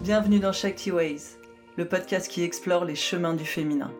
[0.00, 1.36] Bienvenue dans Shakti Ways,
[1.76, 3.92] le podcast qui explore les chemins du féminin.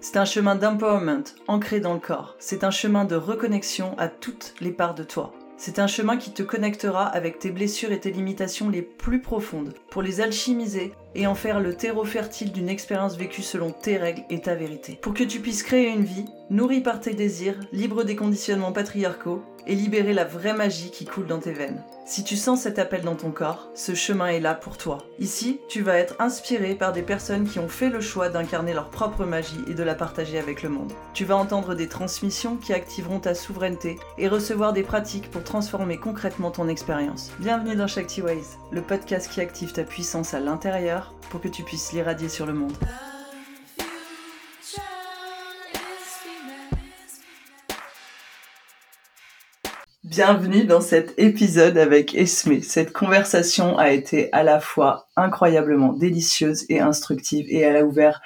[0.00, 2.36] C'est un chemin d'empowerment ancré dans le corps.
[2.38, 5.32] C'est un chemin de reconnexion à toutes les parts de toi.
[5.56, 9.72] C'est un chemin qui te connectera avec tes blessures et tes limitations les plus profondes
[9.90, 14.22] pour les alchimiser et en faire le terreau fertile d'une expérience vécue selon tes règles
[14.30, 14.98] et ta vérité.
[15.00, 19.42] Pour que tu puisses créer une vie nourrie par tes désirs, libre des conditionnements patriarcaux
[19.66, 21.82] et libérer la vraie magie qui coule dans tes veines.
[22.06, 24.98] Si tu sens cet appel dans ton corps, ce chemin est là pour toi.
[25.18, 28.90] Ici, tu vas être inspiré par des personnes qui ont fait le choix d'incarner leur
[28.90, 30.92] propre magie et de la partager avec le monde.
[31.14, 35.96] Tu vas entendre des transmissions qui activeront ta souveraineté et recevoir des pratiques pour transformer
[35.96, 37.32] concrètement ton expérience.
[37.40, 41.62] Bienvenue dans Shakti Ways, le podcast qui active ta puissance à l'intérieur pour que tu
[41.62, 42.76] puisses l'irradier sur le monde.
[50.04, 52.60] Bienvenue dans cet épisode avec Esme.
[52.62, 58.22] Cette conversation a été à la fois incroyablement délicieuse et instructive et elle a ouvert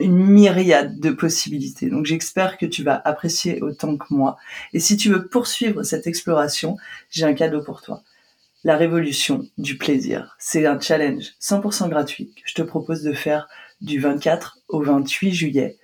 [0.00, 1.88] une myriade de possibilités.
[1.88, 4.36] Donc j'espère que tu vas apprécier autant que moi.
[4.72, 6.76] Et si tu veux poursuivre cette exploration,
[7.10, 8.02] j'ai un cadeau pour toi.
[8.64, 10.34] La révolution du plaisir.
[10.38, 13.46] C'est un challenge 100% gratuit que je te propose de faire
[13.82, 15.76] du 24 au 28 juillet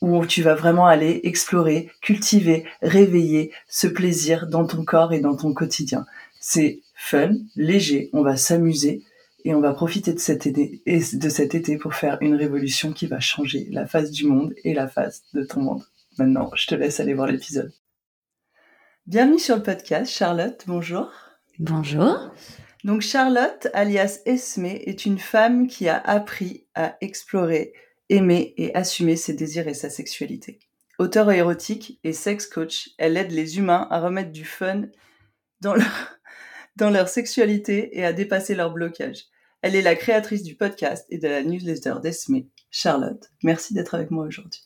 [0.00, 5.36] où tu vas vraiment aller explorer, cultiver, réveiller ce plaisir dans ton corps et dans
[5.36, 6.06] ton quotidien.
[6.38, 9.02] C'est fun, léger, on va s'amuser
[9.44, 13.08] et on va profiter de cet été, de cet été pour faire une révolution qui
[13.08, 15.82] va changer la face du monde et la face de ton monde.
[16.18, 17.72] Maintenant, je te laisse aller voir l'épisode.
[19.06, 21.29] Bienvenue sur le podcast, Charlotte, bonjour.
[21.60, 22.32] Bonjour.
[22.84, 27.74] Donc Charlotte, alias Esme, est une femme qui a appris à explorer
[28.08, 30.58] aimer et assumer ses désirs et sa sexualité.
[30.98, 34.84] Auteur érotique et sex coach, elle aide les humains à remettre du fun
[35.60, 36.18] dans leur,
[36.76, 39.26] dans leur sexualité et à dépasser leur blocage.
[39.60, 42.36] Elle est la créatrice du podcast et de la newsletter d'Esme.
[42.70, 44.62] Charlotte, merci d'être avec moi aujourd'hui.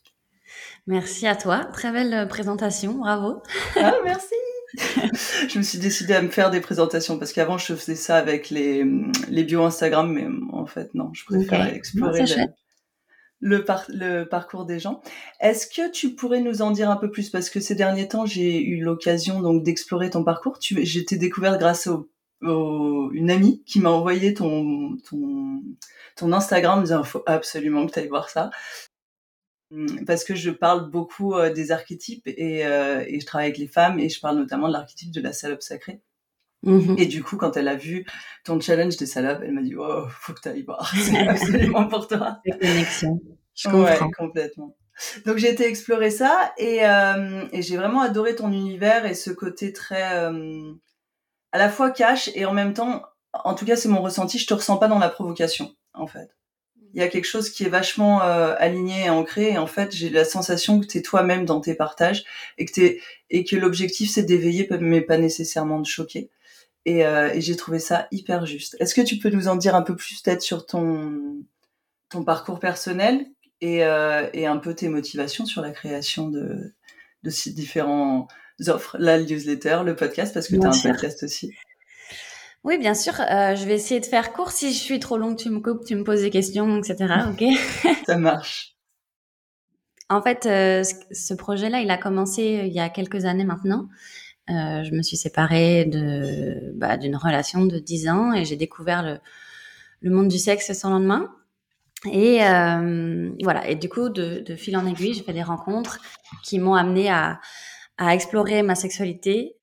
[0.87, 1.65] Merci à toi.
[1.73, 2.93] Très belle euh, présentation.
[2.99, 3.43] Bravo.
[3.75, 4.37] Ah, merci.
[5.49, 8.51] je me suis décidée à me faire des présentations parce qu'avant je faisais ça avec
[8.51, 8.85] les,
[9.29, 12.25] les bios Instagram, mais en fait non, je préfère explorer
[13.41, 15.03] le, le parcours des gens.
[15.41, 17.31] Est-ce que tu pourrais nous en dire un peu plus?
[17.31, 20.59] Parce que ces derniers temps j'ai eu l'occasion donc d'explorer ton parcours.
[20.59, 22.09] Tu, j'étais découverte grâce au,
[23.13, 25.63] une amie qui m'a envoyé ton ton
[26.17, 28.51] ton Instagram, me disant il faut absolument que tu ailles voir ça
[30.07, 33.67] parce que je parle beaucoup euh, des archétypes et, euh, et je travaille avec les
[33.67, 36.01] femmes et je parle notamment de l'archétype de la salope sacrée.
[36.63, 38.07] Mmh et du coup, quand elle a vu
[38.43, 40.95] ton challenge des salopes, elle m'a dit Oh, faut que tu ailles voir.
[40.97, 42.41] C'est absolument pour toi.
[42.59, 43.21] connexion.
[43.55, 43.85] Je comprends.
[43.85, 44.77] Ouais, complètement.
[45.27, 49.31] Donc j'ai été explorer ça et, euh, et j'ai vraiment adoré ton univers et ce
[49.31, 53.03] côté très à la fois cash et en même temps,
[53.33, 56.31] en tout cas c'est mon ressenti, je te ressens pas dans la provocation en fait.
[56.95, 59.95] Il y a quelque chose qui est vachement euh, aligné et ancré et en fait
[59.95, 62.25] j'ai la sensation que tu es toi-même dans tes partages
[62.57, 62.97] et que
[63.31, 66.31] et que l'objectif c'est d'éveiller mais pas nécessairement de choquer.
[66.87, 68.77] Et, euh, et j'ai trouvé ça hyper juste.
[68.79, 71.43] Est-ce que tu peux nous en dire un peu plus peut-être sur ton,
[72.11, 73.27] ton parcours personnel
[73.61, 76.75] et, euh, et un peu tes motivations sur la création de,
[77.23, 78.29] de ces différents
[78.69, 81.55] offres, la newsletter, le podcast, parce que tu as un podcast aussi?
[82.65, 83.15] Oui, bien sûr.
[83.21, 84.51] Euh, je vais essayer de faire court.
[84.51, 87.15] Si je suis trop longue, tu me coupes, tu me poses des questions, etc.
[87.31, 87.45] Ok?
[88.07, 88.75] Ça marche.
[90.09, 93.89] En fait, euh, ce projet-là, il a commencé il y a quelques années maintenant.
[94.51, 99.03] Euh, je me suis séparée de bah, d'une relation de 10 ans et j'ai découvert
[99.03, 99.19] le,
[100.03, 101.31] le monde du sexe sans lendemain.
[102.13, 103.69] Et euh, voilà.
[103.69, 106.01] Et du coup, de, de fil en aiguille, j'ai fait des rencontres
[106.43, 107.41] qui m'ont amené à,
[107.99, 109.57] à explorer ma sexualité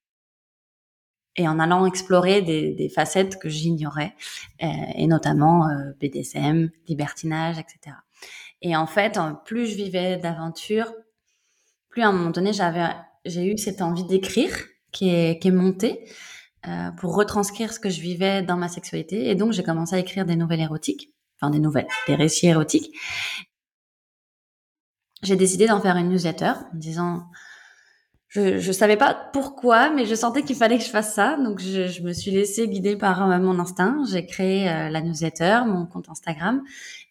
[1.36, 4.14] et en allant explorer des, des facettes que j'ignorais,
[4.62, 4.66] euh,
[4.96, 7.96] et notamment euh, BDSM, libertinage, etc.
[8.60, 10.92] Et en fait, plus je vivais d'aventures,
[11.88, 12.86] plus à un moment donné, j'avais,
[13.24, 14.56] j'ai eu cette envie d'écrire
[14.92, 16.04] qui est, qui est montée
[16.68, 19.28] euh, pour retranscrire ce que je vivais dans ma sexualité.
[19.30, 22.94] Et donc, j'ai commencé à écrire des nouvelles érotiques, enfin des nouvelles, des récits érotiques.
[25.22, 27.24] J'ai décidé d'en faire une newsletter en disant,
[28.32, 31.36] je, je savais pas pourquoi, mais je sentais qu'il fallait que je fasse ça.
[31.36, 33.98] Donc, je, je me suis laissée guider par euh, mon instinct.
[34.10, 36.62] J'ai créé euh, la newsletter, mon compte Instagram,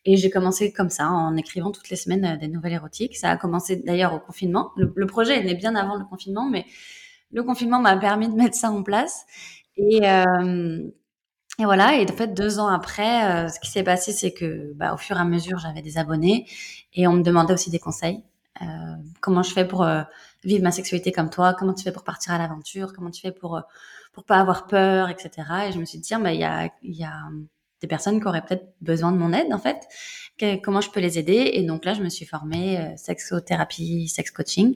[0.04, 3.18] et j'ai commencé comme ça, en écrivant toutes les semaines euh, des nouvelles érotiques.
[3.18, 4.72] Ça a commencé d'ailleurs au confinement.
[4.76, 6.66] Le, projet est né bien avant le confinement, mais
[7.32, 9.28] le confinement m'a permis de mettre ça en place.
[9.78, 10.80] Et, euh,
[11.60, 11.98] et voilà.
[11.98, 15.18] Et en fait, deux ans après, ce qui s'est passé, c'est que, bah, au fur
[15.18, 16.48] et à mesure, j'avais des abonnés
[16.96, 18.24] et on me demandait aussi des conseils.
[19.22, 19.86] Comment je fais pour
[20.44, 23.32] vivre ma sexualité comme toi Comment tu fais pour partir à l'aventure Comment tu fais
[23.32, 23.62] pour euh,
[24.14, 25.32] pour pas avoir peur, etc.
[25.70, 27.14] Et je me suis dit tiens, bah il y a il y a
[27.82, 29.88] des personnes qui auraient peut-être besoin de mon aide en fait.
[30.64, 31.52] comment je peux les aider?
[31.54, 34.76] Et donc là, je me suis formée euh, sexothérapie, sex coaching,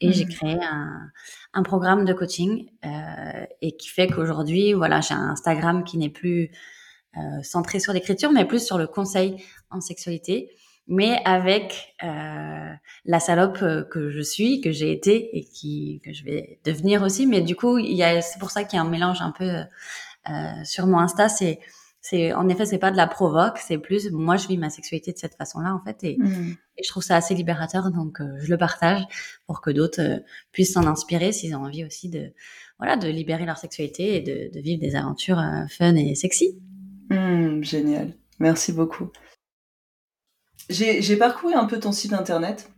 [0.00, 0.28] et j'ai mmh.
[0.28, 1.10] créé un,
[1.52, 6.10] un, programme de coaching euh, et qui fait qu'aujourd'hui, voilà, j'ai un Instagram qui n'est
[6.10, 6.50] plus
[7.16, 9.36] euh, centré sur l'écriture, mais plus sur le conseil
[9.70, 10.50] en sexualité
[10.88, 12.72] mais avec euh,
[13.04, 17.02] la salope euh, que je suis, que j'ai été et qui que je vais devenir
[17.02, 17.26] aussi.
[17.26, 19.32] Mais du coup, il y a, c'est pour ça qu'il y a un mélange un
[19.32, 21.28] peu euh, sur mon Insta.
[21.28, 21.60] C'est,
[22.00, 25.12] c'est, en effet, c'est pas de la provoque, c'est plus moi je vis ma sexualité
[25.12, 26.54] de cette façon-là en fait, et, mmh.
[26.76, 29.02] et je trouve ça assez libérateur, donc euh, je le partage
[29.48, 30.18] pour que d'autres euh,
[30.52, 32.32] puissent s'en inspirer s'ils ont envie aussi de,
[32.78, 36.56] voilà, de libérer leur sexualité et de, de vivre des aventures fun et sexy.
[37.10, 39.10] Mmh, génial, merci beaucoup.
[40.68, 42.70] J'ai parcouru un peu ton site internet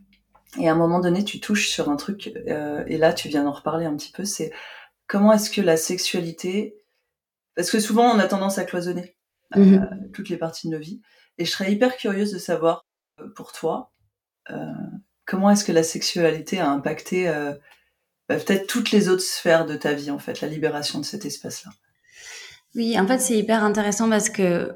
[0.56, 3.44] et à un moment donné, tu touches sur un truc, euh, et là, tu viens
[3.44, 4.50] d'en reparler un petit peu, c'est
[5.06, 6.76] comment est-ce que la sexualité...
[7.54, 9.16] Parce que souvent, on a tendance à cloisonner
[9.56, 10.10] euh, mm-hmm.
[10.12, 11.02] toutes les parties de nos vies.
[11.36, 12.86] Et je serais hyper curieuse de savoir,
[13.20, 13.92] euh, pour toi,
[15.26, 17.26] comment est-ce que la sexualité a impacté
[18.30, 21.26] bah, peut-être toutes les autres sphères de ta vie, en fait, la libération de cet
[21.26, 21.70] espace-là?
[22.74, 24.74] Oui, en fait, c'est hyper intéressant parce que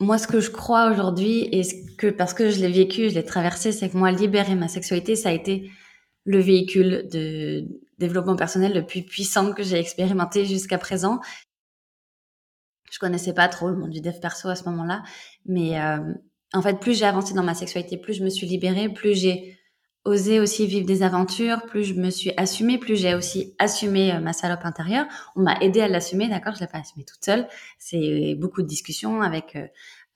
[0.00, 3.14] moi, ce que je crois aujourd'hui, et ce que parce que je l'ai vécu, je
[3.14, 5.70] l'ai traversé, c'est que moi, libérer ma sexualité, ça a été
[6.24, 7.66] le véhicule de
[7.98, 11.20] développement personnel le plus puissant que j'ai expérimenté jusqu'à présent.
[12.90, 15.02] Je connaissais pas trop le monde du dev perso à ce moment-là,
[15.46, 15.98] mais euh,
[16.52, 19.53] en fait, plus j'ai avancé dans ma sexualité, plus je me suis libérée, plus j'ai
[20.04, 24.20] osé aussi vivre des aventures, plus je me suis assumée, plus j'ai aussi assumé euh,
[24.20, 25.06] ma salope intérieure.
[25.34, 27.48] On m'a aidé à l'assumer, d'accord Je l'ai pas assumée toute seule.
[27.78, 29.66] C'est beaucoup de discussions avec, euh,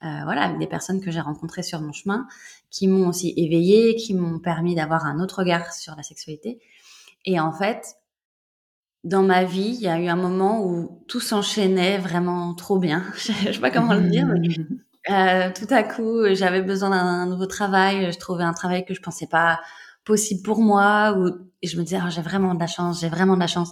[0.03, 2.27] euh, voilà, avec des personnes que j'ai rencontrées sur mon chemin,
[2.69, 6.59] qui m'ont aussi éveillée, qui m'ont permis d'avoir un autre regard sur la sexualité.
[7.25, 7.95] Et en fait,
[9.03, 13.03] dans ma vie, il y a eu un moment où tout s'enchaînait vraiment trop bien.
[13.15, 14.49] je sais pas comment le dire, mais
[15.09, 18.11] euh, tout à coup, j'avais besoin d'un nouveau travail.
[18.11, 19.59] Je trouvais un travail que je pensais pas
[20.05, 21.15] possible pour moi.
[21.17, 21.29] Ou
[21.61, 23.71] et je me disais, ah, j'ai vraiment de la chance, j'ai vraiment de la chance.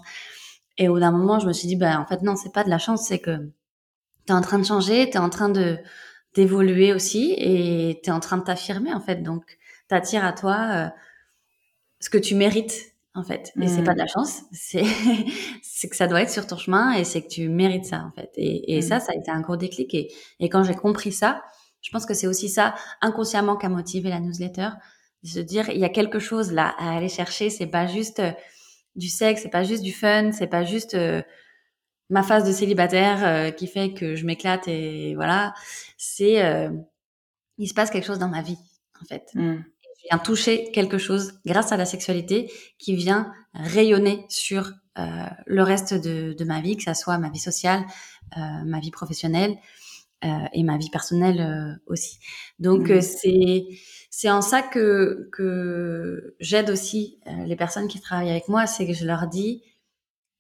[0.78, 2.64] Et au bout d'un moment, je me suis dit, ben en fait non, c'est pas
[2.64, 3.38] de la chance, c'est que
[4.28, 5.78] tu es en train de changer, tu es en train de
[6.36, 9.24] d'évoluer aussi, et tu es en train de t'affirmer en fait.
[9.24, 9.58] Donc,
[9.88, 10.90] t'attires à toi euh,
[12.00, 13.52] ce que tu mérites en fait.
[13.60, 14.14] Et c'est pas de la mmh.
[14.14, 14.86] chance, c'est
[15.62, 18.12] c'est que ça doit être sur ton chemin et c'est que tu mérites ça en
[18.12, 18.32] fait.
[18.36, 19.02] Et, et ça, mmh.
[19.02, 19.94] ça a été un gros déclic.
[19.94, 21.42] Et, et quand j'ai compris ça,
[21.82, 24.70] je pense que c'est aussi ça inconsciemment qui a motivé la newsletter,
[25.24, 27.50] de se dire il y a quelque chose là à aller chercher.
[27.50, 28.32] C'est pas juste euh,
[28.96, 31.22] du sexe, c'est pas juste du fun, c'est pas juste euh,
[32.10, 35.54] ma phase de célibataire euh, qui fait que je m'éclate et voilà.
[35.98, 36.70] C'est
[37.58, 38.60] il se passe quelque chose dans ma vie
[39.02, 39.32] en fait.
[39.34, 39.64] Mmh
[40.10, 45.94] vient toucher quelque chose grâce à la sexualité qui vient rayonner sur euh, le reste
[45.94, 47.86] de, de, ma vie, que ça soit ma vie sociale,
[48.38, 49.58] euh, ma vie professionnelle
[50.26, 52.20] euh, et ma vie personnelle euh, aussi.
[52.58, 53.02] Donc mmh.
[53.02, 53.68] c'est
[54.10, 58.88] c'est en ça que que j'aide aussi euh, les personnes qui travaillent avec moi, c'est
[58.88, 59.62] que je leur dis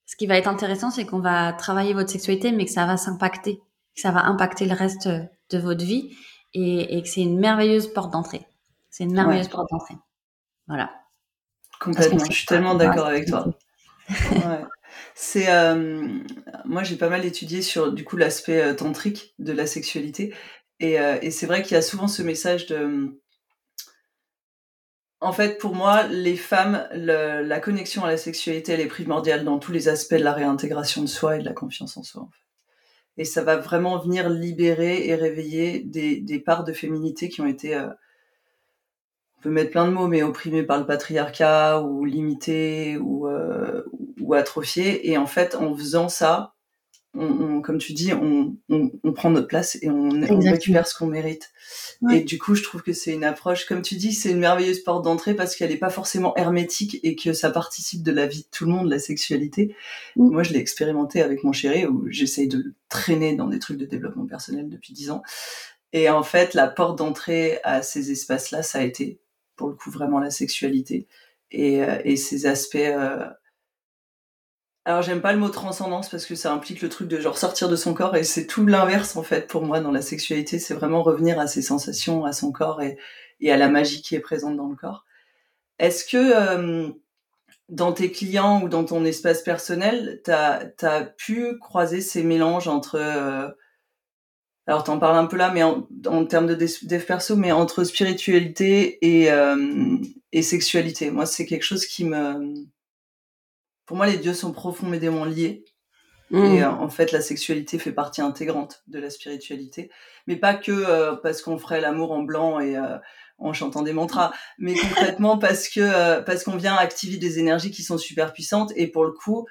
[0.08, 2.98] ce qui va être intéressant, c'est qu'on va travailler votre sexualité, mais que ça va
[2.98, 3.58] s'impacter,
[3.94, 6.16] que ça va impacter le reste de votre vie
[6.56, 8.48] et, et que c'est une merveilleuse porte d'entrée.
[8.98, 9.94] C'est une merveilleuse porte d'entrée.
[10.66, 10.90] Voilà.
[11.80, 12.26] Complètement.
[12.26, 13.46] Je suis tellement d'accord avec toi.
[15.14, 16.08] C'est euh,
[16.66, 20.33] moi j'ai pas mal étudié sur du coup l'aspect euh, tantrique de la sexualité
[20.80, 23.19] et, euh, et c'est vrai qu'il y a souvent ce message de
[25.19, 29.60] en fait pour moi les femmes la connexion à la sexualité elle est primordiale dans
[29.60, 32.30] tous les aspects de la réintégration de soi et de la confiance en soi
[33.18, 37.48] et ça va vraiment venir libérer et réveiller des, des parts de féminité qui ont
[37.48, 37.78] été
[39.38, 43.84] on peut mettre plein de mots, mais opprimé par le patriarcat ou limité ou, euh,
[44.20, 45.10] ou atrophié.
[45.10, 46.56] Et en fait, en faisant ça,
[47.20, 51.08] on, comme tu dis, on, on, prend notre place et on, on récupère ce qu'on
[51.08, 51.52] mérite.
[52.12, 54.84] Et du coup, je trouve que c'est une approche, comme tu dis, c'est une merveilleuse
[54.84, 58.44] porte d'entrée parce qu'elle n'est pas forcément hermétique et que ça participe de la vie
[58.44, 59.76] de tout le monde, la sexualité.
[60.16, 60.30] Mm.
[60.30, 63.86] Moi, je l'ai expérimenté avec mon chéri où j'essaye de traîner dans des trucs de
[63.86, 65.24] développement personnel depuis dix ans.
[65.94, 69.20] Et en fait, la porte d'entrée à ces espaces-là, ça a été
[69.57, 71.07] pour le coup vraiment la sexualité
[71.52, 72.76] et, euh, et ces aspects.
[72.76, 73.26] Euh...
[74.85, 77.68] Alors j'aime pas le mot transcendance parce que ça implique le truc de genre sortir
[77.68, 80.73] de son corps et c'est tout l'inverse en fait pour moi dans la sexualité, c'est
[80.73, 82.97] vraiment revenir à ses sensations, à son corps et,
[83.52, 85.06] à la magie qui est présente dans le corps.
[85.80, 86.90] Est-ce que euh,
[87.68, 93.56] dans tes clients ou dans ton espace personnel, tu as, pu croiser ces mélanges entre
[94.68, 98.97] alors t'en parles un peu là, mais en, termes de dev perso, mais entre spiritualité
[99.02, 99.97] et, euh,
[100.33, 101.09] et sexualité.
[101.09, 102.54] Moi, c'est quelque chose qui me...
[103.86, 105.64] Pour moi, les dieux sont profondément liés.
[106.31, 106.44] Mmh.
[106.44, 109.90] Et en fait, la sexualité fait partie intégrante de la spiritualité,
[110.28, 112.76] mais pas que parce qu'on ferait l'amour en blanc et
[113.38, 117.83] en chantant des mantras, mais concrètement parce que parce qu'on vient activer des énergies qui
[117.83, 118.71] sont super puissantes.
[118.76, 119.47] Et pour le coup,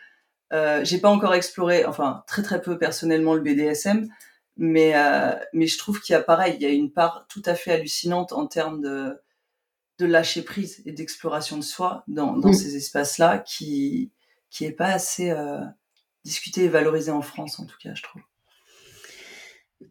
[0.53, 4.09] euh, j'ai pas encore exploré, enfin très très peu personnellement le BDSM,
[4.57, 7.43] mais euh, mais je trouve qu'il y a pareil, il y a une part tout
[7.45, 9.21] à fait hallucinante en termes de
[9.99, 12.55] de lâcher prise et d'exploration de soi dans, dans mm.
[12.55, 14.13] ces espaces-là qui
[14.51, 15.61] qui est pas assez euh,
[16.25, 18.23] discuté et valorisé en France en tout cas, je trouve.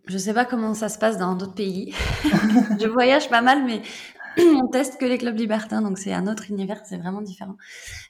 [0.08, 1.94] Je sais pas comment ça se passe dans d'autres pays.
[2.24, 3.82] je voyage pas mal, mais
[4.38, 7.56] on teste que les clubs libertins, donc c'est un autre univers, c'est vraiment différent.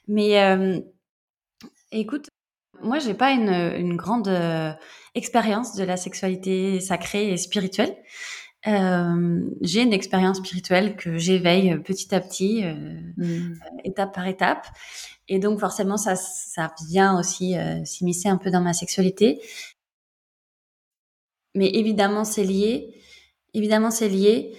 [0.08, 0.80] Mais euh,
[1.92, 2.30] écoute,
[2.82, 4.72] moi, j'ai pas une, une grande euh,
[5.16, 7.96] expérience de la sexualité sacrée et spirituelle.
[8.66, 13.54] Euh, j'ai une expérience spirituelle que j'éveille petit à petit, euh, mmh.
[13.84, 14.66] étape par étape.
[15.28, 19.40] Et donc, forcément, ça, ça vient aussi s'immiscer un peu dans ma sexualité.
[21.56, 22.94] Mais évidemment, c'est lié.
[23.52, 24.54] Évidemment, c'est lié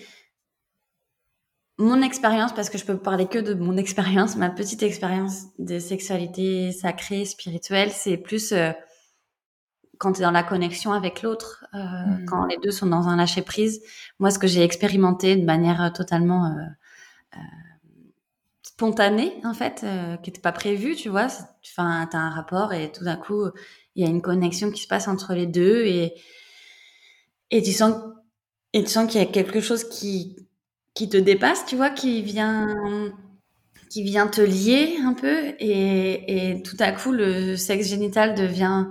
[1.77, 5.77] mon expérience, parce que je peux parler que de mon expérience, ma petite expérience de
[5.77, 8.71] sexualité sacrée, spirituelle, c'est plus euh,
[9.99, 12.25] quand tu es dans la connexion avec l'autre, euh, mmh.
[12.25, 13.81] quand les deux sont dans un lâcher prise.
[14.19, 16.55] Moi, ce que j'ai expérimenté de manière euh, totalement
[18.61, 19.85] spontanée, en fait,
[20.21, 21.27] qui n'était pas prévue, tu vois.
[21.65, 23.45] Enfin, tu as un rapport et tout d'un coup,
[23.95, 26.13] il y a une connexion qui se passe entre les deux et,
[27.49, 27.95] et tu sens,
[28.73, 30.35] et tu sens qu'il y a quelque chose qui,
[30.93, 32.67] qui te dépasse, tu vois, qui vient,
[33.89, 38.85] qui vient te lier un peu, et, et tout à coup, le sexe génital devient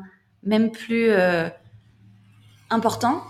[0.47, 1.49] même plus euh,
[2.71, 3.23] important.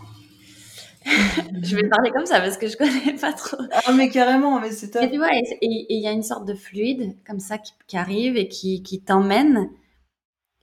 [1.62, 3.56] je vais parler comme ça parce que je connais pas trop.
[3.72, 5.02] Ah, mais carrément, mais c'est top.
[5.02, 8.36] Et tu vois, et il y a une sorte de fluide comme ça qui, arrive
[8.36, 9.70] et qui, qui t'emmène.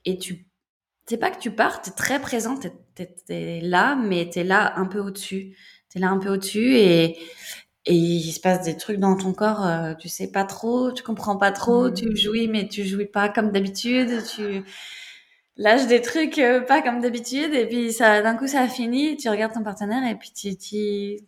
[0.04, 0.46] Et tu,
[1.06, 2.70] c'est pas que tu pars, tu es très présent, tu
[3.30, 5.56] es, là, mais tu es là un peu au-dessus.
[5.90, 7.16] Tu es là un peu au-dessus et,
[7.86, 11.02] et il se passe des trucs dans ton corps, euh, tu sais pas trop, tu
[11.02, 11.94] comprends pas trop, mmh.
[11.94, 14.62] tu jouis mais tu jouis pas comme d'habitude, tu
[15.56, 19.16] lâches des trucs euh, pas comme d'habitude et puis ça d'un coup ça a fini,
[19.16, 21.18] tu regardes ton partenaire et puis tu tu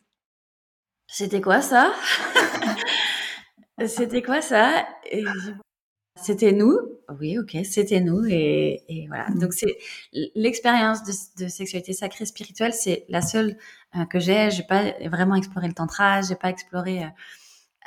[1.09, 1.93] c'était quoi ça?
[3.87, 4.87] C'était quoi ça?
[6.17, 6.79] C'était nous.
[7.21, 8.25] Oui, ok, c'était nous.
[8.27, 9.29] Et, et, voilà.
[9.31, 9.77] Donc, c'est
[10.35, 13.57] l'expérience de, de, sexualité sacrée spirituelle, c'est la seule
[13.97, 14.51] euh, que j'ai.
[14.51, 17.07] J'ai pas vraiment exploré le tantra, j'ai pas exploré, euh,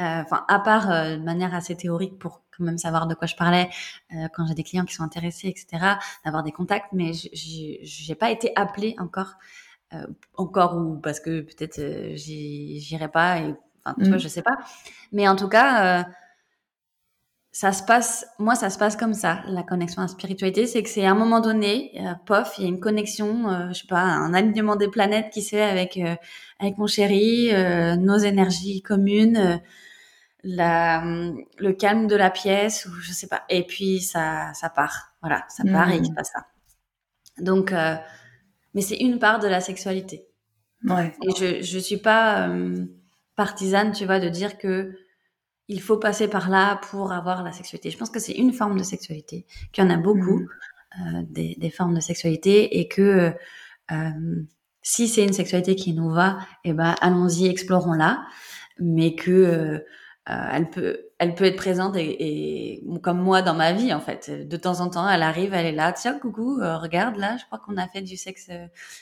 [0.02, 3.70] euh enfin, à part de manière assez théorique pour même savoir de quoi je parlais
[4.34, 8.52] quand j'ai des clients qui sont intéressés, etc., d'avoir des contacts, mais j'ai pas été
[8.56, 9.34] appelée encore,
[10.36, 11.82] encore ou parce que peut-être
[12.16, 14.20] j'irai pas, et, enfin, tu vois, mmh.
[14.20, 14.58] je sais pas.
[15.12, 16.06] Mais en tout cas,
[17.52, 20.84] ça se passe, moi, ça se passe comme ça, la connexion à la spiritualité, c'est
[20.84, 23.82] que c'est à un moment donné, euh, pof, il y a une connexion, euh, je
[23.82, 26.16] sais pas, un alignement des planètes qui se fait avec euh,
[26.60, 27.52] avec mon chéri,
[27.98, 29.62] nos énergies communes,
[30.44, 31.04] la,
[31.58, 35.46] le calme de la pièce, ou je sais pas, et puis ça ça part, voilà,
[35.50, 36.16] ça part et il se mmh.
[36.16, 36.46] passe ça.
[37.40, 37.74] Donc,
[38.74, 40.26] mais c'est une part de la sexualité.
[40.86, 41.14] Ouais.
[41.24, 42.50] Et je je suis pas
[43.36, 44.94] partisane, tu vois, de dire que
[45.70, 47.92] il faut passer par là pour avoir la sexualité.
[47.92, 50.48] Je pense que c'est une forme de sexualité, qu'il y en a beaucoup, mmh.
[51.00, 53.32] euh, des, formes de sexualité, et que
[53.92, 54.44] euh,
[54.82, 58.26] si c'est une sexualité qui nous va, eh ben allons-y, explorons-la,
[58.80, 59.80] mais que euh,
[60.30, 64.48] elle peut, elle peut être présente et, comme moi dans ma vie en fait.
[64.48, 67.60] De temps en temps, elle arrive, elle est là, tiens coucou, regarde là, je crois
[67.60, 68.50] qu'on a fait du sexe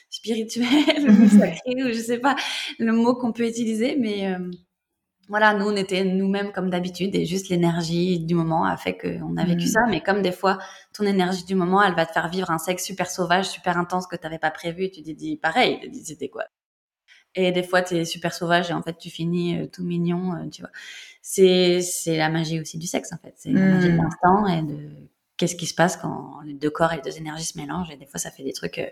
[0.09, 0.67] spirituel
[1.09, 2.35] ou sacré ou je sais pas
[2.79, 4.35] le mot qu'on peut utiliser, mais
[5.29, 9.35] voilà, nous, on était nous-mêmes comme d'habitude et juste l'énergie du moment a fait qu'on
[9.35, 9.67] a vécu mm.
[9.67, 9.79] ça.
[9.89, 10.57] Mais comme des fois,
[10.93, 14.07] ton énergie du moment, elle va te faire vivre un sexe super sauvage, super intense
[14.07, 16.45] que tu n'avais pas prévu et tu te dis pareil, c'était quoi?
[17.35, 20.33] Et des fois, tu es super sauvage et en fait, tu finis euh, tout mignon,
[20.33, 20.71] euh, tu vois.
[21.29, 23.33] C'est, c'est la magie aussi du sexe, en fait.
[23.35, 24.77] C'est la magie de l'instant et de
[25.35, 27.91] qu'est-ce qui se passe quand les deux corps et les deux énergies se mélangent.
[27.91, 28.87] Et des fois, ça fait des trucs euh,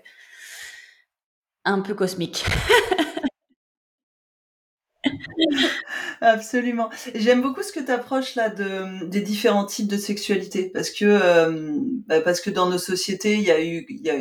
[1.63, 2.44] un peu cosmiques.
[6.20, 6.89] Absolument.
[7.15, 11.06] J'aime beaucoup ce que tu approches là de, des différents types de sexualité parce que
[11.06, 14.15] euh, bah, parce que dans nos sociétés, il y a eu il y a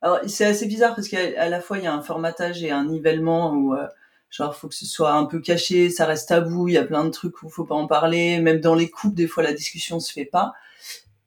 [0.00, 2.86] alors c'est assez bizarre parce qu'à la fois il y a un formatage et un
[2.86, 3.86] nivellement où euh,
[4.34, 7.04] genre faut que ce soit un peu caché, ça reste tabou, il y a plein
[7.04, 10.00] de trucs où faut pas en parler, même dans les couples des fois la discussion
[10.00, 10.52] se fait pas.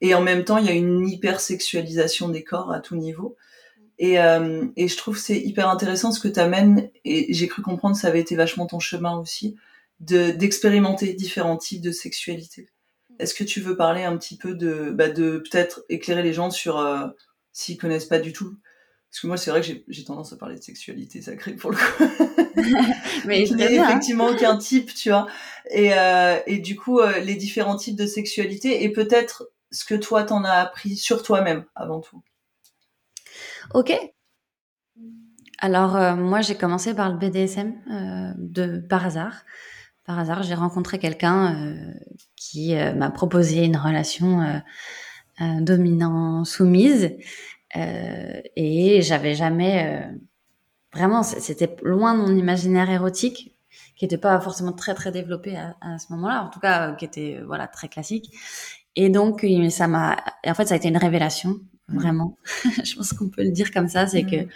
[0.01, 3.35] Et en même temps, il y a une hypersexualisation des corps à tout niveau.
[3.97, 7.61] Et, euh, et je trouve c'est hyper intéressant ce que tu amènes, et j'ai cru
[7.61, 9.55] comprendre ça avait été vachement ton chemin aussi,
[10.01, 12.69] de d'expérimenter différents types de sexualité.
[13.19, 16.51] Est-ce que tu veux parler un petit peu de, bah de peut-être éclairer les gens
[16.51, 17.07] sur euh,
[17.51, 18.55] s'ils connaissent pas du tout.
[19.09, 21.77] Parce que moi, c'est vrai que j'ai tendance à parler de sexualité sacrée pour le
[21.77, 22.03] coup.
[23.25, 23.89] Mais il n'y a hein.
[23.89, 25.27] effectivement aucun type, tu vois.
[25.71, 29.95] Et, euh, et du coup, euh, les différents types de sexualité et peut-être ce que
[29.95, 32.21] toi, t'en as appris sur toi-même avant tout.
[33.73, 33.97] Ok.
[35.59, 39.45] Alors, euh, moi, j'ai commencé par le BDSM de, par hasard.
[40.03, 41.75] Par hasard, j'ai rencontré quelqu'un
[42.35, 44.61] qui m'a proposé une relation
[45.39, 47.17] dominant-soumise.
[47.75, 50.09] Et j'avais jamais...
[50.93, 53.53] vraiment, c'était loin de mon imaginaire érotique
[53.95, 57.05] qui n'était pas forcément très très développé à, à ce moment-là, en tout cas qui
[57.05, 58.31] était voilà très classique.
[58.95, 61.59] Et donc ça m'a, en fait ça a été une révélation
[61.89, 61.97] mmh.
[61.99, 62.37] vraiment.
[62.83, 64.49] je pense qu'on peut le dire comme ça, c'est que mmh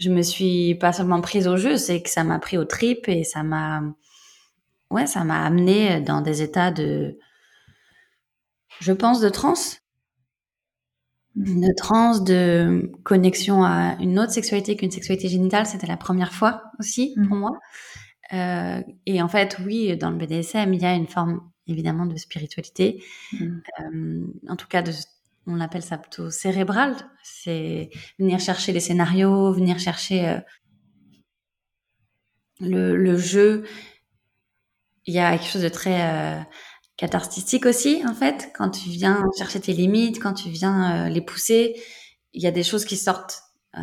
[0.00, 3.08] je me suis pas seulement prise au jeu, c'est que ça m'a pris au trip
[3.08, 3.82] et ça m'a,
[4.90, 7.18] ouais, ça m'a amené dans des états de,
[8.80, 9.78] je pense, de transe,
[11.36, 15.66] de transe, de connexion à une autre sexualité qu'une sexualité génitale.
[15.66, 17.40] C'était la première fois aussi pour mmh.
[17.40, 17.58] moi.
[18.32, 22.16] Euh, et en fait, oui, dans le BDSM, il y a une forme évidemment de
[22.16, 23.46] spiritualité, mmh.
[23.80, 24.92] euh, en tout cas de
[25.46, 26.94] on appelle ça plutôt cérébral.
[27.22, 30.40] C'est venir chercher les scénarios, venir chercher euh,
[32.60, 33.64] le, jeu.
[35.04, 36.46] Il y a quelque chose de très
[37.02, 41.08] euh, cathartique aussi, en fait, quand tu viens chercher tes limites, quand tu viens euh,
[41.08, 41.80] les pousser.
[42.32, 43.42] Il y a des choses qui sortent
[43.76, 43.80] euh,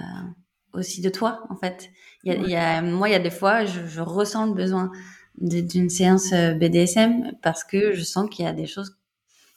[0.73, 1.89] aussi de toi, en fait.
[2.23, 4.91] Il y a, moi, il y a des fois, je, je ressens le besoin
[5.37, 8.97] d'une séance BDSM parce que je sens qu'il y a des choses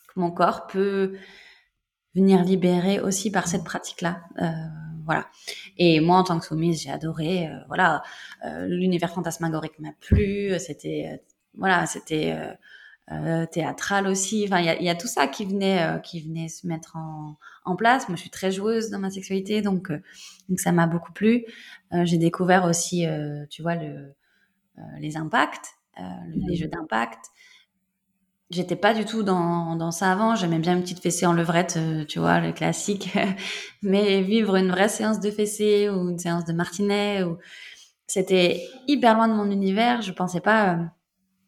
[0.08, 1.14] que mon corps peut
[2.14, 4.22] venir libérer aussi par cette pratique-là.
[4.40, 4.50] Euh,
[5.04, 5.28] voilà.
[5.76, 7.48] Et moi, en tant que soumise, j'ai adoré.
[7.48, 8.02] Euh, voilà,
[8.44, 10.52] euh, l'univers fantasmagorique m'a plu.
[10.58, 11.16] C'était, euh,
[11.54, 12.36] voilà, c'était
[13.12, 14.44] euh, théâtral aussi.
[14.46, 17.36] Enfin, il y a, y a, tout ça qui venait, qui venait se mettre en,
[17.64, 18.08] en, place.
[18.08, 19.90] Moi, je suis très joueuse dans ma sexualité, donc,
[20.48, 21.44] donc ça m'a beaucoup plu.
[22.04, 23.06] j'ai découvert aussi,
[23.50, 24.14] tu vois, le,
[24.98, 25.74] les impacts,
[26.34, 27.30] les jeux d'impact.
[28.50, 30.36] J'étais pas du tout dans, dans ça avant.
[30.36, 33.10] J'aimais bien une petite fessée en levrette, euh, tu vois, le classique.
[33.82, 37.38] Mais vivre une vraie séance de fessée ou une séance de martinet, ou...
[38.06, 40.02] c'était hyper loin de mon univers.
[40.02, 40.76] Je pensais pas euh,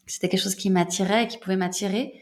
[0.07, 2.13] c'était quelque chose qui m'attirait, qui pouvait m'attirer.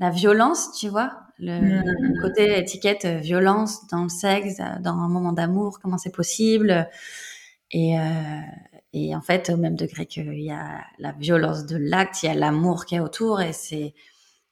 [0.00, 2.20] La violence, tu vois, le, mmh.
[2.20, 6.88] côté étiquette euh, violence dans le sexe, dans un moment d'amour, comment c'est possible.
[7.70, 7.96] Et,
[8.92, 12.28] et en fait, au même degré qu'il y a la violence de l'acte, il y
[12.28, 13.94] a l'amour qui est autour et c'est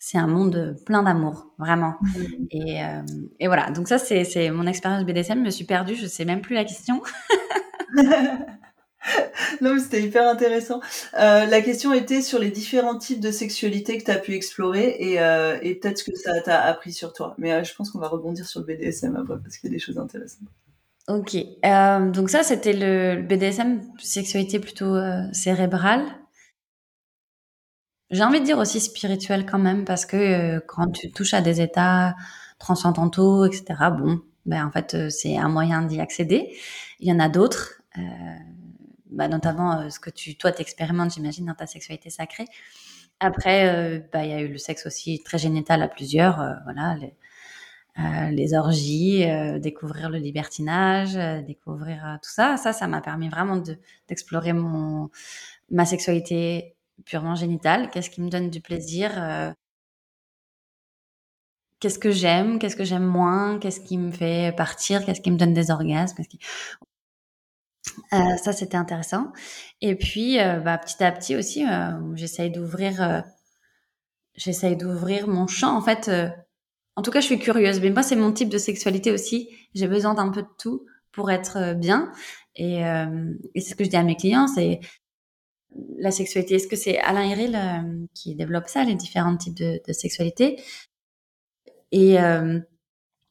[0.04, 1.94] c'est un monde plein d'amour, vraiment.
[2.00, 2.22] Mmh.
[2.50, 3.02] Et, euh,
[3.38, 5.38] et, voilà, donc ça, c'est mon expérience BDSM.
[5.38, 7.00] Je me suis perdue, je sais même plus la question.
[9.60, 10.80] non, mais c'était hyper intéressant.
[11.14, 14.96] Euh, la question était sur les différents types de sexualité que tu as pu explorer
[14.98, 17.34] et, euh, et peut-être ce que ça t'a appris sur toi.
[17.38, 19.76] Mais euh, je pense qu'on va rebondir sur le BDSM après parce qu'il y a
[19.76, 20.48] des choses intéressantes.
[21.08, 21.36] Ok,
[22.14, 24.96] donc ça c'était le, BDSM, sexualité plutôt
[25.32, 26.04] cérébrale.
[28.10, 31.60] J'ai envie de dire aussi spirituel quand même, parce que quand tu touches à des
[31.60, 32.14] états
[32.60, 33.64] transcendantaux, etc.,
[33.98, 36.56] bon, ben en fait, c'est un moyen d'y accéder.
[37.00, 37.82] Il y en a d'autres,
[39.12, 42.46] bah, notamment euh, ce que tu, toi, t'expérimentes, j'imagine, dans ta sexualité sacrée.
[43.20, 47.14] Après, bah, il y a eu le sexe aussi très génital à plusieurs, voilà, les,
[48.32, 49.24] les orgies,
[49.60, 51.14] découvrir le libertinage,
[51.46, 52.56] découvrir tout ça.
[52.56, 55.08] Ça, ça m'a permis vraiment de, d'explorer mon
[55.70, 59.52] ma sexualité purement génital Qu'est-ce qui me donne du plaisir euh?
[61.80, 62.58] Qu'est-ce que j'aime?
[62.60, 63.58] Qu'est-ce que j'aime moins?
[63.58, 65.04] Qu'est-ce qui me fait partir?
[65.04, 66.22] Qu'est-ce qui me donne des orgasmes?
[68.12, 69.32] Euh, ça, c'était intéressant.
[69.80, 71.64] Et puis, euh, bah, petit à petit aussi,
[72.14, 73.24] j'essaye d'ouvrir,
[74.34, 75.76] j'essaye d'ouvrir mon champ.
[75.76, 76.10] En fait,
[76.96, 77.80] en tout cas, je suis curieuse.
[77.80, 79.48] Mais moi, c'est mon type de sexualité aussi.
[79.74, 82.12] J'ai besoin d'un peu de tout pour être bien.
[82.54, 84.46] Et, et c'est ce que je dis à mes clients.
[84.46, 84.80] C'est
[85.98, 86.56] la sexualité.
[86.56, 90.60] Est-ce que c'est Alain Héril euh, qui développe ça, les différents types de, de sexualité?
[91.90, 92.60] Et euh,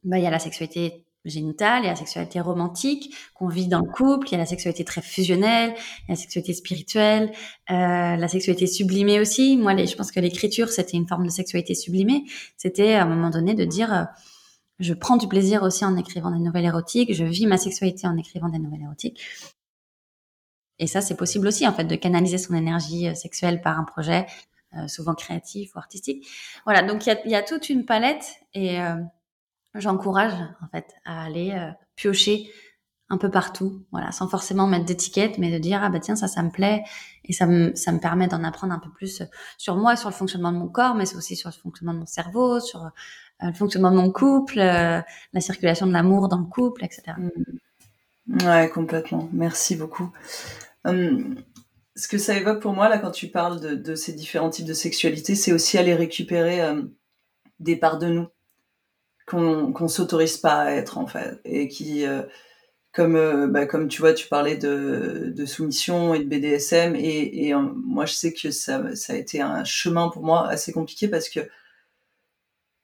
[0.04, 3.68] bah, il y a la sexualité génitale, il y a la sexualité romantique qu'on vit
[3.68, 6.54] dans le couple, il y a la sexualité très fusionnelle, il y a la sexualité
[6.54, 7.32] spirituelle,
[7.70, 9.58] euh, la sexualité sublimée aussi.
[9.58, 12.24] Moi, je pense que l'écriture, c'était une forme de sexualité sublimée.
[12.58, 14.04] C'était à un moment donné de dire, euh,
[14.80, 18.18] je prends du plaisir aussi en écrivant des nouvelles érotiques, je vis ma sexualité en
[18.18, 19.22] écrivant des nouvelles érotiques.
[20.80, 23.84] Et ça, c'est possible aussi, en fait, de canaliser son énergie euh, sexuelle par un
[23.84, 24.26] projet,
[24.76, 26.28] euh, souvent créatif ou artistique.
[26.66, 28.96] Voilà, donc il y a, y a, toute une palette et euh,
[29.76, 32.52] j'encourage, en fait, à aller euh, piocher
[33.10, 36.28] un peu partout, voilà, sans forcément mettre d'étiquette, mais de dire, ah bah tiens, ça,
[36.28, 36.84] ça me plaît,
[37.26, 39.22] et ça me, ça me permet d'en apprendre un peu plus
[39.58, 42.06] sur moi, sur le fonctionnement de mon corps, mais aussi sur le fonctionnement de mon
[42.06, 42.90] cerveau, sur
[43.42, 45.04] le fonctionnement de mon couple, la
[45.40, 47.14] circulation de l'amour dans le couple, etc.
[47.18, 48.48] Mmh.
[48.48, 49.28] Ouais, complètement.
[49.34, 50.10] Merci beaucoup.
[50.86, 51.36] Hum,
[51.98, 54.74] ce que ça évoque pour moi, là, quand tu parles de, ces différents types de
[54.74, 56.62] sexualité, c'est aussi aller récupérer
[57.60, 58.28] des parts de nous
[59.28, 62.06] qu'on qu'on s'autorise pas à être, en fait, et qui,
[62.94, 67.60] comme euh, bah, comme tu vois tu parlais de, soumission et de BDSM et, euh,
[67.60, 71.30] moi je sais que ça ça a été un chemin pour moi assez compliqué parce
[71.30, 71.40] que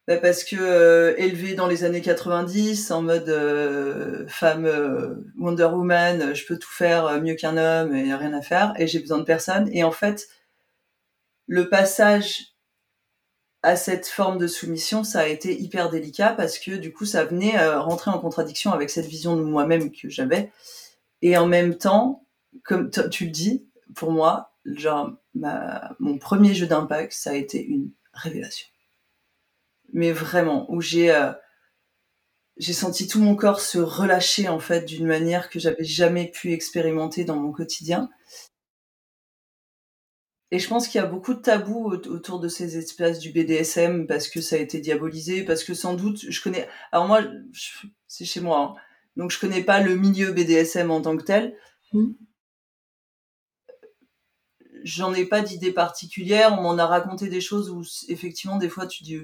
[0.08, 4.68] bah, parce que euh, élevé dans les années 90 en mode femme
[5.38, 9.00] Wonder Woman je peux tout faire mieux qu'un homme et rien à faire et j'ai
[9.00, 9.70] besoin de personne.
[9.74, 10.28] Et en fait
[11.48, 12.54] le passage
[13.64, 17.26] à cette forme de soumission, ça a été hyper délicat parce que du coup, ça
[17.26, 20.52] venait euh, rentrer en contradiction avec cette vision de moi-même que j'avais.
[21.22, 22.26] Et en même temps,
[22.64, 25.12] comme tu le dis, pour moi, genre,
[26.00, 28.68] mon premier jeu d'impact, ça a été une révélation.
[29.94, 31.32] Mais vraiment, où j'ai euh,
[32.58, 36.54] j'ai senti tout mon corps se relâcher en fait d'une manière que j'avais jamais pu
[36.54, 38.10] expérimenter dans mon quotidien.
[40.52, 44.08] Et je pense qu'il y a beaucoup de tabous autour de ces espaces du BDSM
[44.08, 46.70] parce que ça a été diabolisé, parce que sans doute, je connais.
[46.94, 47.22] Alors moi,
[48.08, 48.82] c'est chez moi, hein.
[49.18, 51.58] donc je connais pas le milieu BDSM en tant que tel.
[51.92, 52.12] Mmh.
[54.84, 56.56] J'en ai pas d'idée particulière.
[56.58, 59.20] On m'en a raconté des choses où effectivement des fois tu dis.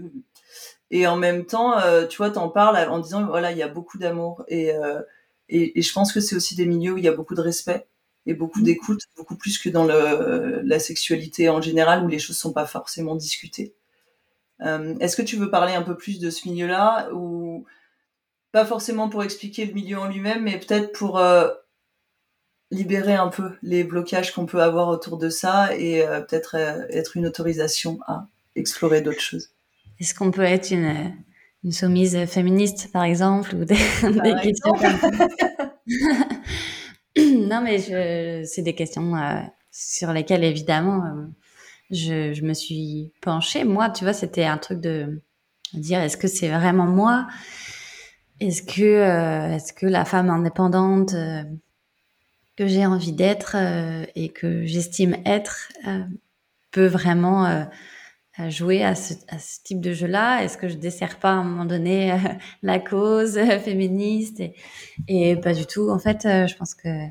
[0.91, 3.69] Et en même temps, euh, tu vois, t'en parles en disant voilà, il y a
[3.69, 5.01] beaucoup d'amour et, euh,
[5.47, 7.41] et, et je pense que c'est aussi des milieux où il y a beaucoup de
[7.41, 7.88] respect
[8.25, 8.63] et beaucoup mmh.
[8.63, 12.65] d'écoute, beaucoup plus que dans le, la sexualité en général où les choses sont pas
[12.65, 13.73] forcément discutées.
[14.62, 17.65] Euh, Est-ce que tu veux parler un peu plus de ce milieu-là ou
[18.51, 21.49] pas forcément pour expliquer le milieu en lui-même, mais peut-être pour euh,
[22.71, 27.17] libérer un peu les blocages qu'on peut avoir autour de ça et euh, peut-être être
[27.17, 29.49] une autorisation à explorer d'autres choses?
[29.99, 31.13] Est-ce qu'on peut être une,
[31.63, 34.73] une soumise féministe, par exemple, ou des, des questions
[37.17, 39.39] non, mais c'est des questions euh,
[39.71, 41.26] sur lesquelles, évidemment, euh,
[41.91, 43.63] je, je, me suis penchée.
[43.63, 45.21] Moi, tu vois, c'était un truc de
[45.73, 47.28] dire est-ce que c'est vraiment moi?
[48.39, 51.13] Est-ce que, euh, est-ce que la femme indépendante
[52.56, 53.56] que j'ai envie d'être
[54.15, 55.71] et que j'estime être
[56.71, 57.67] peut vraiment
[58.50, 60.43] jouer à ce, à ce, type de jeu-là?
[60.43, 62.17] Est-ce que je desserre pas à un moment donné euh,
[62.63, 64.56] la cause féministe et,
[65.08, 65.89] et, pas du tout?
[65.89, 67.10] En fait, euh, je pense que euh,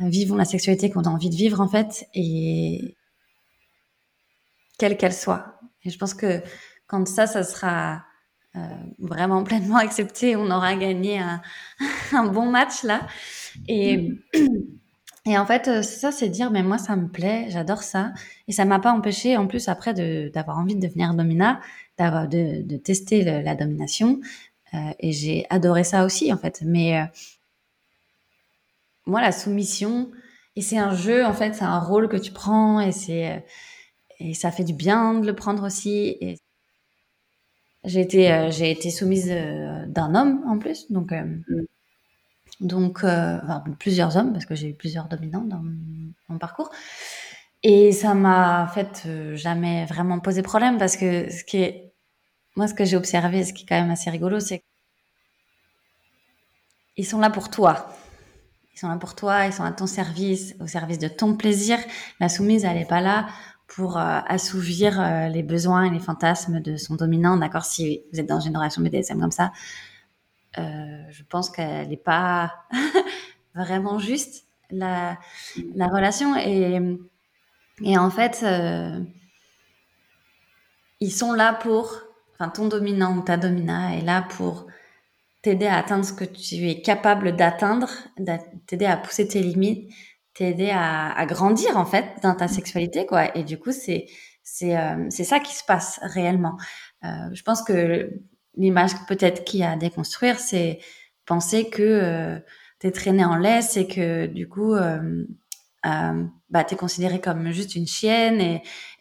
[0.00, 2.94] vivons la sexualité qu'on a envie de vivre en fait et
[4.78, 5.60] quelle qu'elle soit.
[5.84, 6.42] Et je pense que
[6.86, 8.04] quand ça, ça sera
[8.98, 11.40] vraiment pleinement accepté, on aura gagné un,
[12.12, 13.06] un bon match là.
[13.68, 14.10] Et
[15.26, 18.12] Et en fait, euh, ça, c'est dire, mais moi, ça me plaît, j'adore ça.
[18.46, 19.94] Et ça m'a pas empêché, en plus, après,
[20.30, 21.60] d'avoir envie de devenir domina,
[21.98, 24.20] d'avoir de, de, tester la domination.
[24.74, 26.62] Euh, et j'ai adoré ça aussi, en fait.
[26.64, 27.04] Mais euh,
[29.06, 30.10] moi, la soumission,
[30.56, 32.90] et c'est un jeu, en fait, c'est un rôle que tu prends, et
[34.20, 36.16] et ça fait du bien de le prendre aussi.
[36.20, 36.38] Et
[37.84, 38.26] j'ai été,
[38.70, 41.12] été soumise d'un homme, en plus, donc.
[41.12, 41.42] Mm.
[42.60, 45.62] Donc, euh, enfin, plusieurs hommes, parce que j'ai eu plusieurs dominants dans
[46.28, 46.70] mon parcours.
[47.62, 51.92] Et ça m'a fait euh, jamais vraiment posé problème parce que ce qui est,
[52.56, 54.62] moi, ce que j'ai observé, ce qui est quand même assez rigolo, c'est
[56.94, 57.88] qu'ils sont là pour toi.
[58.74, 61.78] Ils sont là pour toi, ils sont à ton service, au service de ton plaisir.
[62.20, 63.28] La soumise, elle n'est pas là
[63.66, 67.36] pour euh, assouvir les besoins et les fantasmes de son dominant.
[67.36, 69.52] D'accord, si vous êtes dans une génération BDSM comme ça,
[70.56, 72.64] euh, je pense qu'elle n'est pas
[73.54, 75.18] vraiment juste la,
[75.74, 76.36] la relation.
[76.36, 76.80] Et,
[77.82, 79.00] et en fait euh,
[81.00, 82.02] ils sont là pour
[82.34, 84.66] enfin ton dominant ou ta domina est là pour
[85.42, 87.88] t'aider à atteindre ce que tu es capable d'atteindre
[88.66, 89.92] t'aider à pousser tes limites
[90.38, 93.36] t'aider à, à, grandir en fait dans ta sexualité quoi.
[93.36, 94.06] Et du coup c'est
[94.44, 96.56] c'est euh, c'est ça qui se passe réellement.
[97.04, 98.10] Euh, je pense que
[98.58, 100.80] l'image peut-être qu'il y a à déconstruire, c'est
[101.26, 102.38] penser que euh,
[102.80, 105.24] tu es traîné en laisse et que du coup, euh,
[105.86, 108.40] euh, bah, tu es considéré comme juste une chienne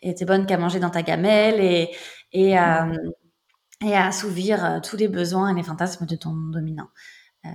[0.01, 1.89] et tu es bonne qu'à manger dans ta gamelle et,
[2.33, 2.87] et, à,
[3.85, 6.89] et à assouvir euh, tous les besoins et les fantasmes de ton dominant.
[7.45, 7.49] Euh,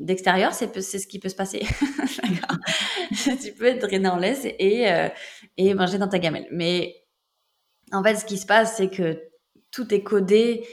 [0.00, 1.60] D'extérieur, c'est ce qui peut se passer.
[3.42, 5.08] tu peux être traîné en laisse et, euh,
[5.56, 6.46] et manger dans ta gamelle.
[6.52, 6.94] Mais
[7.92, 9.20] en fait, ce qui se passe, c'est que
[9.70, 10.66] tout est codé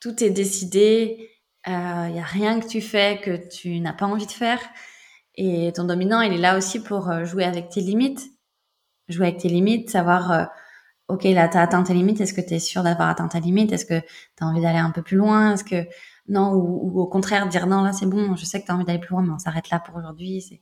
[0.00, 1.30] tout est décidé,
[1.66, 4.60] il euh, n'y a rien que tu fais que tu n'as pas envie de faire.
[5.34, 8.22] Et ton dominant, il est là aussi pour euh, jouer avec tes limites.
[9.08, 10.48] Jouer avec tes limites, savoir
[11.08, 13.40] ok, là, tu as atteint tes limites, est-ce que tu es sûr d'avoir atteint ta
[13.40, 15.54] limite Est-ce que tu as envie d'aller un peu plus loin?
[15.54, 15.88] Est-ce que
[16.28, 18.84] non ou, au contraire dire non, là c'est bon, je sais que tu as envie
[18.84, 20.60] d'aller plus loin, mais on s'arrête là pour aujourd'hui.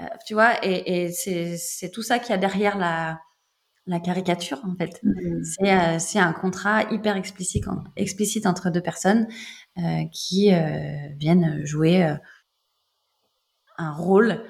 [0.00, 3.20] Euh, tu vois, et, et c'est tout ça qu'il y a derrière la,
[3.90, 5.00] la caricature en fait.
[5.02, 5.42] Mmh.
[5.66, 7.64] Euh, c'est un contrat hyper explicite,
[7.96, 9.26] explicite entre deux personnes
[9.78, 12.16] euh, qui euh, viennent jouer
[13.76, 14.42] un rôle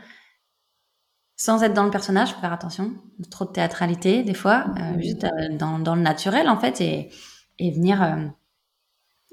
[1.36, 2.92] sans être dans le personnage, faut faire attention,
[3.30, 5.00] trop de théâtralité des fois, mmh.
[5.00, 7.10] juste dans, dans, le naturel en fait, et,
[7.58, 8.30] et venir,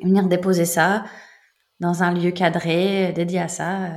[0.02, 1.04] venir déposer ça
[1.82, 3.90] dans un lieu cadré dédié à ça.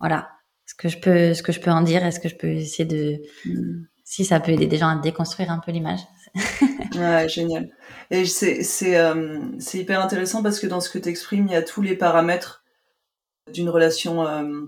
[0.00, 0.30] voilà,
[0.64, 2.86] ce que je peux, ce que je peux en dire, est-ce que je peux essayer
[2.86, 3.84] de, mmh.
[4.12, 6.00] Si ça peut aider des gens à déconstruire un peu l'image.
[6.96, 7.70] ouais, génial.
[8.10, 9.40] Et c'est euh,
[9.72, 12.62] hyper intéressant parce que dans ce que tu exprimes, il y a tous les paramètres
[13.50, 14.66] d'une relation euh,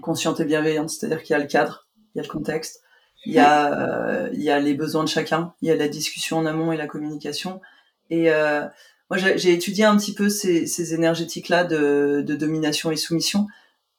[0.00, 0.88] consciente et bienveillante.
[0.88, 2.80] C'est-à-dire qu'il y a le cadre, il y a le contexte,
[3.26, 5.88] il y a euh, il y a les besoins de chacun, il y a la
[5.88, 7.60] discussion en amont et la communication.
[8.08, 8.66] Et euh,
[9.10, 13.46] moi, j'ai étudié un petit peu ces, ces énergétiques-là de, de domination et soumission.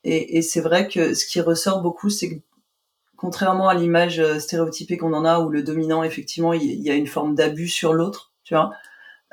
[0.03, 2.41] Et, et c'est vrai que ce qui ressort beaucoup, c'est que
[3.21, 6.95] contrairement à l'image euh, stéréotypée qu'on en a, où le dominant, effectivement, il y a
[6.95, 8.73] une forme d'abus sur l'autre, tu vois.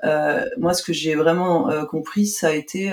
[0.05, 2.93] Euh, moi, ce que j'ai vraiment euh, compris, ça a été,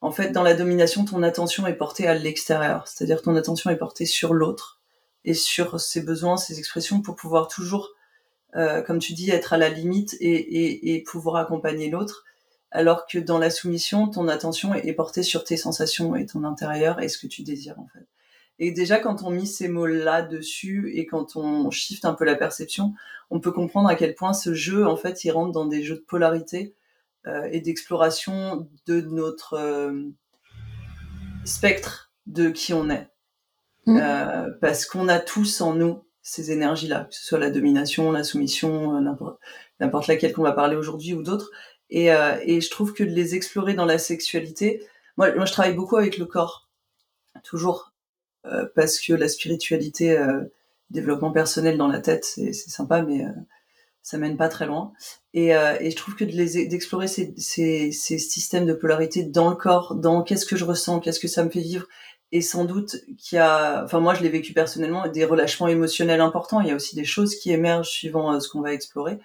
[0.00, 3.76] en fait, dans la domination, ton attention est portée à l'extérieur, c'est-à-dire ton attention est
[3.76, 4.80] portée sur l'autre
[5.24, 7.90] et sur ses besoins, ses expressions, pour pouvoir toujours,
[8.52, 12.24] comme tu dis, être à la limite et pouvoir accompagner l'autre.
[12.72, 17.00] Alors que dans la soumission, ton attention est portée sur tes sensations et ton intérieur
[17.00, 18.06] et ce que tu désires, en fait.
[18.64, 22.36] Et déjà, quand on met ces mots-là dessus et quand on shift un peu la
[22.36, 22.94] perception,
[23.28, 25.96] on peut comprendre à quel point ce jeu, en fait, il rentre dans des jeux
[25.96, 26.76] de polarité
[27.26, 30.04] euh, et d'exploration de notre euh,
[31.44, 33.08] spectre de qui on est.
[33.86, 33.98] Mmh.
[34.00, 38.22] Euh, parce qu'on a tous en nous ces énergies-là, que ce soit la domination, la
[38.22, 39.00] soumission,
[39.80, 41.50] n'importe laquelle qu'on va parler aujourd'hui ou d'autres.
[41.90, 45.74] Et, et, je trouve que de les explorer dans la sexualité, moi, moi je travaille
[45.74, 46.70] beaucoup avec le corps,
[47.42, 47.91] toujours
[48.74, 50.42] parce que la spiritualité, euh,
[50.90, 53.30] développement personnel dans la tête, c'est sympa, mais euh,
[54.02, 54.92] ça mène pas très loin.
[55.32, 59.94] Et, et je trouve que d'explorer ces, ces, ces, systèmes de polarité dans le corps,
[59.94, 61.86] dans qu'est-ce que je ressens, qu'est-ce que ça me fait vivre,
[62.32, 66.20] et sans doute qu'il y a, enfin moi je l'ai vécu personnellement, des relâchements émotionnels
[66.20, 66.60] importants.
[66.60, 69.18] Il y a aussi des choses qui émergent suivant ce qu'on va explorer.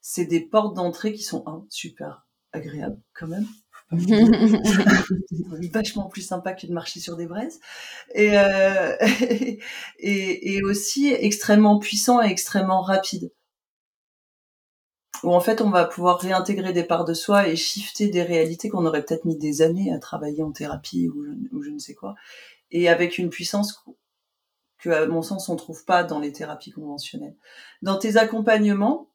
[0.00, 3.46] C'est des portes d'entrée qui sont un, super agréables quand même.
[5.72, 7.60] vachement plus sympa que de marcher sur des braises.
[8.14, 8.96] Et, euh,
[9.98, 13.32] et, et aussi extrêmement puissant et extrêmement rapide.
[15.22, 18.68] Où en fait on va pouvoir réintégrer des parts de soi et shifter des réalités
[18.70, 21.78] qu'on aurait peut-être mis des années à travailler en thérapie ou je, ou je, ne
[21.78, 22.14] sais quoi.
[22.70, 23.84] Et avec une puissance
[24.78, 27.36] que à mon sens on trouve pas dans les thérapies conventionnelles.
[27.82, 29.09] Dans tes accompagnements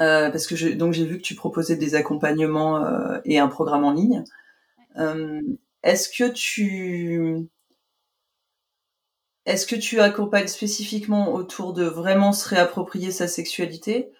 [0.00, 3.84] euh, parce que donc j'ai vu que tu proposais des accompagnements euh, et un programme
[3.84, 4.24] en ligne.
[4.98, 5.40] Euh,
[5.82, 7.48] est-ce que tu
[9.44, 14.10] est-ce que tu accompagnes spécifiquement autour de vraiment se réapproprier sa sexualité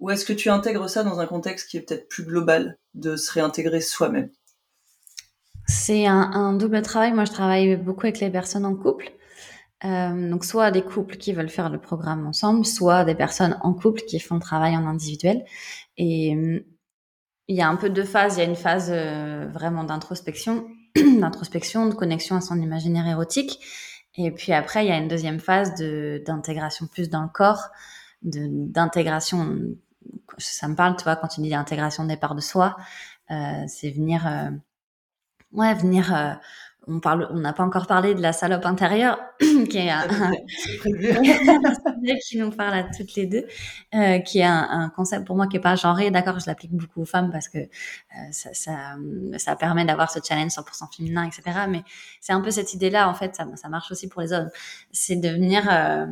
[0.00, 3.16] ou est-ce que tu intègres ça dans un contexte qui est peut-être plus global de
[3.16, 4.30] se réintégrer soi-même?
[5.66, 7.12] C'est un, double travail.
[7.12, 9.12] Moi, je travaille beaucoup avec les personnes en couple
[9.84, 13.72] euh, donc soit des couples qui veulent faire le programme ensemble, soit des personnes en
[13.74, 15.44] couple qui font le travail en individuel.
[15.96, 16.60] Et euh,
[17.46, 18.36] il y a un peu deux phases.
[18.36, 23.60] Il y a une phase euh, vraiment d'introspection, d'introspection, de connexion à son imaginaire érotique.
[24.16, 27.68] Et puis après, il y a une deuxième phase d'intégration plus dans le corps,
[28.22, 29.60] d'intégration.
[30.38, 32.76] Ça me parle, tu vois, quand tu dis intégration des parts de soi,
[33.30, 34.28] euh, c'est venir,
[35.52, 36.40] ouais, venir
[36.88, 40.06] on parle, on n'a pas encore parlé de la salope intérieure, qui est un,
[42.26, 43.46] qui nous parle à toutes les deux,
[43.94, 46.10] euh, qui est un, un, concept pour moi qui est pas genré.
[46.10, 47.68] D'accord, je l'applique beaucoup aux femmes parce que euh,
[48.32, 48.96] ça, ça,
[49.36, 51.42] ça, permet d'avoir ce challenge 100% féminin, etc.
[51.68, 51.82] Mais
[52.20, 54.48] c'est un peu cette idée-là, en fait, ça, ça, marche aussi pour les hommes.
[54.90, 56.06] C'est de venir, euh,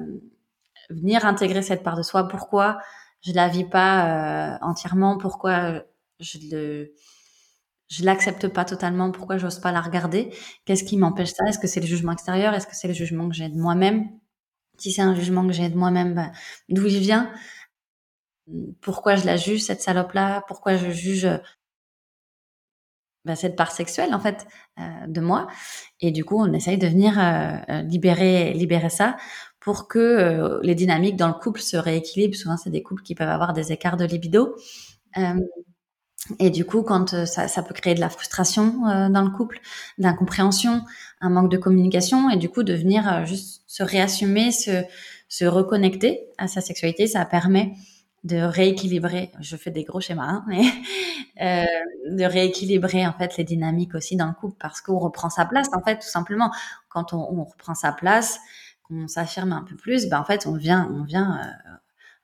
[0.91, 2.29] venir intégrer cette part de soi.
[2.29, 2.79] Pourquoi
[3.23, 5.17] je la vis pas euh, entièrement?
[5.17, 5.83] Pourquoi
[6.21, 6.93] je le
[7.89, 10.35] je l'accepte pas totalement, pourquoi j'ose pas la regarder?
[10.65, 11.45] Qu'est-ce qui m'empêche ça?
[11.49, 12.55] Est-ce que c'est le jugement extérieur?
[12.55, 14.09] Est-ce que c'est le jugement que j'ai de moi-même?
[14.79, 16.33] Si c'est un jugement que j'ai de moi-même, bah,
[16.69, 17.33] d'où il vient?
[18.81, 20.43] Pourquoi je la juge cette salope-là?
[20.49, 21.29] Pourquoi je juge
[23.25, 24.47] bah, cette part sexuelle en fait
[24.79, 25.49] euh, de moi?
[26.01, 29.17] Et du coup, on essaye de venir euh, euh libérer libérer ça
[29.61, 32.37] pour que euh, les dynamiques dans le couple se rééquilibrent.
[32.37, 34.57] Souvent, c'est des couples qui peuvent avoir des écarts de libido.
[36.39, 39.61] Et du coup, quand euh, ça, peut créer de la frustration euh, dans le couple,
[39.99, 40.83] d'incompréhension,
[41.21, 46.27] un manque de communication, et du coup de venir euh, juste se réassumer, se, reconnecter
[46.39, 47.75] à sa sexualité, ça permet
[48.25, 49.31] de rééquilibrer.
[49.41, 50.63] Je fais des gros schémas, hein, mais
[52.11, 55.69] de rééquilibrer en fait les dynamiques aussi dans le couple parce qu'on reprend sa place
[55.73, 56.51] en fait tout simplement.
[56.89, 58.41] Quand on, on reprend sa place,
[58.83, 61.41] qu'on s'affirme un peu plus, ben en fait on vient, on vient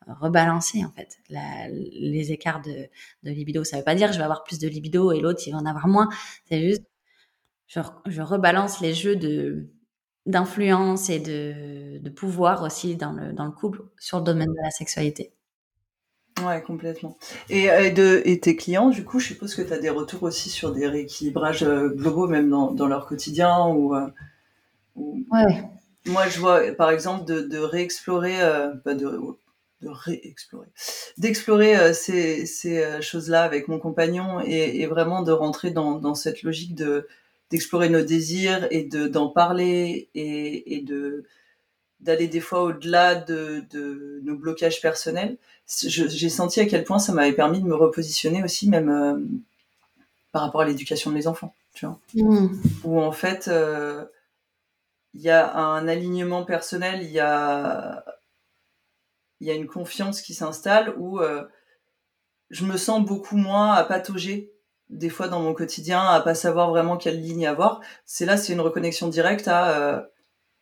[0.06, 2.88] rebalancer en fait la, les écarts de,
[3.22, 3.64] de libido.
[3.64, 5.66] Ça veut pas dire je vais avoir plus de libido et l'autre il va en
[5.66, 6.08] avoir moins.
[6.48, 6.82] C'est juste
[7.66, 9.68] je, je rebalance les jeux de
[10.24, 14.62] d'influence et de, de pouvoir aussi dans le, dans le couple sur le domaine de
[14.62, 15.32] la sexualité.
[16.44, 17.18] Ouais, complètement.
[17.50, 20.22] Et, et, de, et tes clients, du coup, je suppose que tu as des retours
[20.22, 24.08] aussi sur des rééquilibrages euh, globaux, même dans, dans leur quotidien ou, euh,
[24.96, 25.24] ou...
[25.30, 25.64] Ouais.
[26.06, 29.18] Moi, je vois, par exemple, de, de réexplorer, euh, pas de,
[29.82, 30.68] de réexplorer,
[31.18, 35.98] d'explorer euh, ces, ces euh, choses-là avec mon compagnon et, et, vraiment de rentrer dans,
[35.98, 37.06] dans cette logique de
[37.50, 41.24] d'explorer nos désirs et de d'en parler et, et de
[42.02, 45.38] d'aller des fois au-delà de, de nos blocages personnels.
[45.86, 49.18] J'ai senti à quel point ça m'avait permis de me repositionner aussi, même euh,
[50.32, 51.98] par rapport à l'éducation de mes enfants, tu vois.
[52.14, 52.48] Mmh.
[52.84, 54.04] Où en fait, euh,
[55.14, 58.04] il y a un alignement personnel, il y a,
[59.42, 61.42] il y a une confiance qui s'installe où euh,
[62.50, 64.52] je me sens beaucoup moins à patauger
[64.88, 67.80] des fois dans mon quotidien, à pas savoir vraiment quelle ligne avoir.
[68.06, 70.00] C'est là, c'est une reconnexion directe à euh,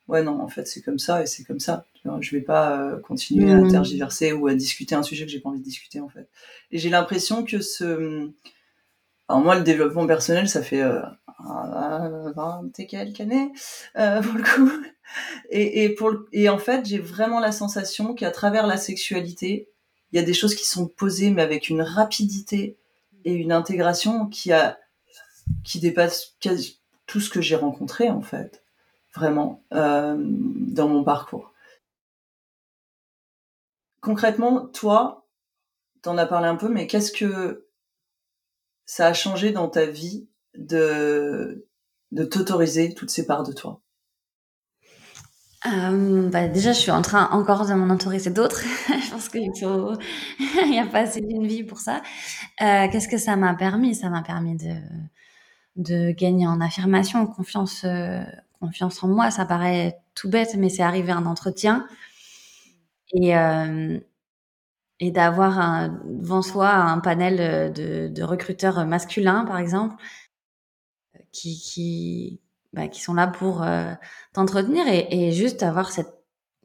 [0.08, 1.84] ouais non, en fait c'est comme ça et c'est comme ça.
[2.20, 3.66] Je vais pas euh, continuer Mmh.
[3.66, 6.30] à tergiverser ou à discuter un sujet que j'ai pas envie de discuter en fait.
[6.70, 8.30] Et j'ai l'impression que ce
[9.28, 11.02] alors moi, le développement personnel, ça fait euh,
[12.34, 13.52] 20 et quelques années
[13.94, 14.70] pour le coup.
[15.50, 19.68] Et, en fait, j'ai vraiment la sensation qu'à travers la sexualité,
[20.12, 22.76] il y a des choses qui sont posées, mais avec une rapidité
[23.24, 24.78] et une intégration qui a
[25.76, 26.36] dépasse
[27.06, 28.62] tout ce que j'ai rencontré en fait,
[29.14, 31.52] vraiment euh, dans mon parcours.
[34.00, 35.26] Concrètement, toi,
[36.02, 37.66] t'en as parlé un peu, mais qu'est-ce que
[38.86, 41.66] ça a changé dans ta vie de,
[42.12, 43.80] de t'autoriser toutes ces parts de toi?
[45.66, 48.62] Euh, bah, déjà, je suis en train encore de m'en autoriser d'autres.
[48.88, 49.92] je pense qu'il faut,
[50.66, 52.00] n'y a pas assez d'une vie pour ça.
[52.62, 53.94] Euh, Qu'est-ce que ça m'a permis?
[53.94, 54.74] Ça m'a permis de
[55.76, 58.22] de gagner en affirmation, confiance, euh,
[58.60, 59.30] confiance en moi.
[59.30, 61.86] Ça paraît tout bête, mais c'est arrivé un entretien
[63.12, 63.34] et
[65.00, 69.96] et d'avoir devant soi un panel de, de recruteurs masculins, par exemple,
[71.32, 72.40] qui qui
[72.72, 73.92] bah, qui sont là pour euh,
[74.32, 76.12] t'entretenir et, et juste avoir cette,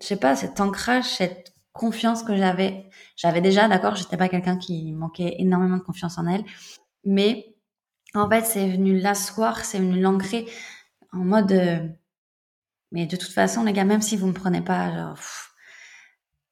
[0.02, 2.90] je sais pas, cet ancrage, cette confiance que j'avais.
[3.18, 6.44] J'avais déjà, d'accord, j'étais pas quelqu'un qui manquait énormément de confiance en elle,
[7.04, 7.56] mais
[8.16, 10.48] en fait, c'est venu l'asseoir, c'est venu l'ancrer
[11.12, 11.80] en mode, euh,
[12.92, 15.18] mais de toute façon, les gars, même si vous me prenez pas, genre,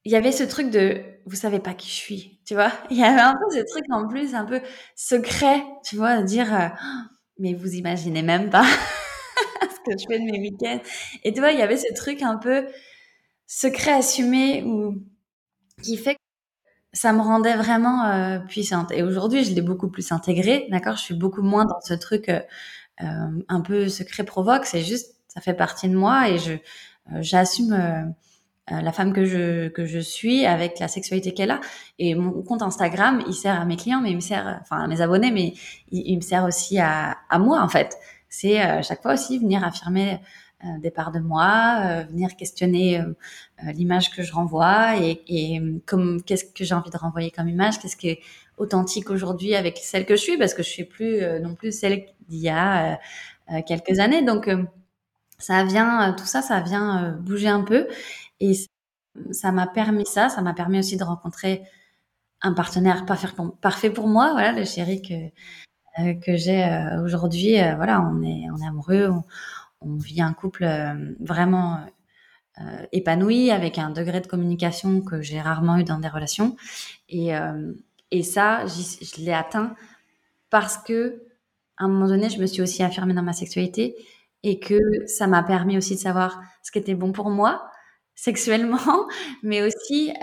[0.05, 2.71] il y avait ce truc de, vous savez pas qui je suis, tu vois?
[2.89, 4.61] Il y avait un peu ce truc en plus, un peu
[4.95, 6.67] secret, tu vois, de dire, euh,
[7.39, 8.65] mais vous imaginez même pas
[9.61, 10.79] ce que je fais de mes week-ends.
[11.23, 12.67] Et tu vois, il y avait ce truc un peu
[13.47, 14.95] secret assumé ou
[15.81, 16.19] qui fait que
[16.93, 18.91] ça me rendait vraiment euh, puissante.
[18.91, 20.95] Et aujourd'hui, je l'ai beaucoup plus intégré, d'accord?
[20.95, 22.39] Je suis beaucoup moins dans ce truc euh,
[23.01, 23.05] euh,
[23.49, 24.65] un peu secret provoque.
[24.65, 26.53] C'est juste, ça fait partie de moi et je
[27.19, 28.13] j'assume
[28.69, 31.59] la femme que je que je suis avec la sexualité qu'elle a.
[31.99, 34.87] Et mon compte Instagram, il sert à mes clients, mais il me sert, enfin à
[34.87, 35.53] mes abonnés, mais
[35.91, 37.97] il, il me sert aussi à, à moi en fait.
[38.33, 40.19] C'est euh, chaque fois aussi venir affirmer
[40.63, 42.99] euh, des parts de moi, euh, venir questionner
[43.61, 47.95] l'image que je renvoie et, comme qu'est-ce que j'ai envie de renvoyer comme image, qu'est-ce
[47.95, 48.21] qui est
[48.57, 52.07] authentique aujourd'hui avec celle que je suis, parce que je suis plus non plus celle
[52.27, 52.99] d'il y a
[53.67, 54.23] quelques années.
[54.23, 54.49] Donc
[55.37, 57.87] ça vient, tout ça, ça vient bouger un peu
[58.39, 58.53] et
[59.31, 61.63] ça m'a permis ça, ça m'a permis aussi de rencontrer
[62.41, 65.13] un partenaire parfait pour, parfait pour moi, voilà, le chéri que
[65.99, 67.59] euh, que j'ai euh, aujourd'hui.
[67.61, 69.23] Euh, voilà, on est amoureux, on,
[69.81, 70.65] on vit un couple
[71.19, 71.79] vraiment
[72.91, 76.55] épanoui avec un degré de communication que j'ai rarement eu dans des relations
[77.09, 77.31] et
[78.11, 79.75] et ça je l'ai atteint
[80.51, 81.23] parce que
[81.77, 83.95] à un moment donné je me suis aussi affirmée dans ma sexualité
[84.43, 84.77] et que
[85.07, 87.65] ça m'a permis aussi de savoir ce qui était bon pour moi
[88.15, 89.07] sexuellement
[89.43, 90.13] mais aussi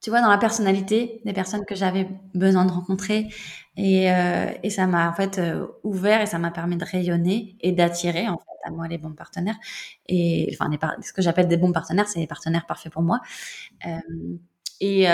[0.00, 3.28] tu vois, dans la personnalité des personnes que j'avais besoin de rencontrer.
[3.76, 7.56] Et, euh, et ça m'a en fait euh, ouvert et ça m'a permis de rayonner
[7.60, 9.56] et d'attirer en fait à moi les bons partenaires.
[10.08, 10.70] Et enfin,
[11.02, 13.20] ce que j'appelle des bons partenaires, c'est les partenaires parfaits pour moi.
[13.86, 13.98] Euh,
[14.80, 15.04] et,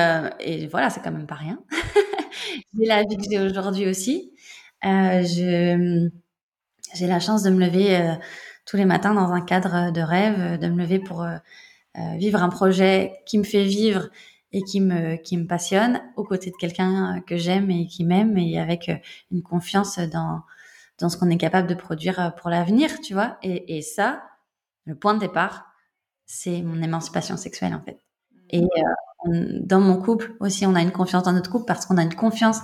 [0.41, 1.59] et voilà, c'est quand même pas rien.
[2.79, 4.33] j'ai la vie que j'ai aujourd'hui aussi.
[4.83, 6.11] Je
[6.95, 8.17] j'ai la chance de me lever
[8.67, 11.27] tous les matins dans un cadre de rêve, de me lever pour
[12.17, 14.09] vivre un projet qui me fait vivre
[14.57, 18.39] et qui me qui me passionne aux côtés de quelqu'un que j'aime et qui m'aime
[18.39, 18.91] et avec
[19.31, 20.43] une confiance dans
[20.99, 23.37] dans ce qu'on est capable de produire pour l'avenir, tu vois.
[23.43, 24.23] Et, et ça,
[24.87, 25.67] le point de départ,
[26.27, 27.99] c'est mon émancipation sexuelle en fait.
[28.51, 31.99] Et euh, dans mon couple aussi, on a une confiance dans notre couple parce qu'on
[31.99, 32.61] a une confiance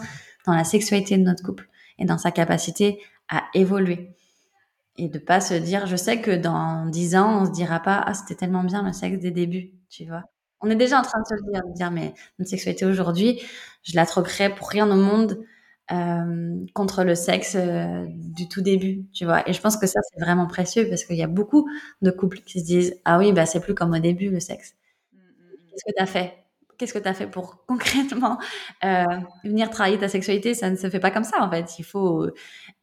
[0.46, 1.68] dans la sexualité de notre couple
[1.98, 4.16] et dans sa capacité à évoluer.
[4.96, 8.02] Et de pas se dire, je sais que dans dix ans, on se dira pas,
[8.06, 10.24] ah, c'était tellement bien le sexe des débuts, tu vois.
[10.62, 13.42] On est déjà en train de se le dire, de dire, mais notre sexualité aujourd'hui,
[13.82, 15.44] je la troquerais pour rien au monde
[15.90, 19.48] euh, contre le sexe euh, du tout début, tu vois.
[19.48, 21.68] Et je pense que ça, c'est vraiment précieux parce qu'il y a beaucoup
[22.00, 24.74] de couples qui se disent, ah oui, bah, c'est plus comme au début, le sexe.
[25.70, 26.34] Qu'est-ce que tu as fait?
[26.78, 28.38] Qu'est-ce que tu as fait pour concrètement
[28.84, 29.04] euh,
[29.44, 30.54] venir travailler ta sexualité?
[30.54, 31.78] Ça ne se fait pas comme ça en fait.
[31.78, 32.30] Il faut, euh,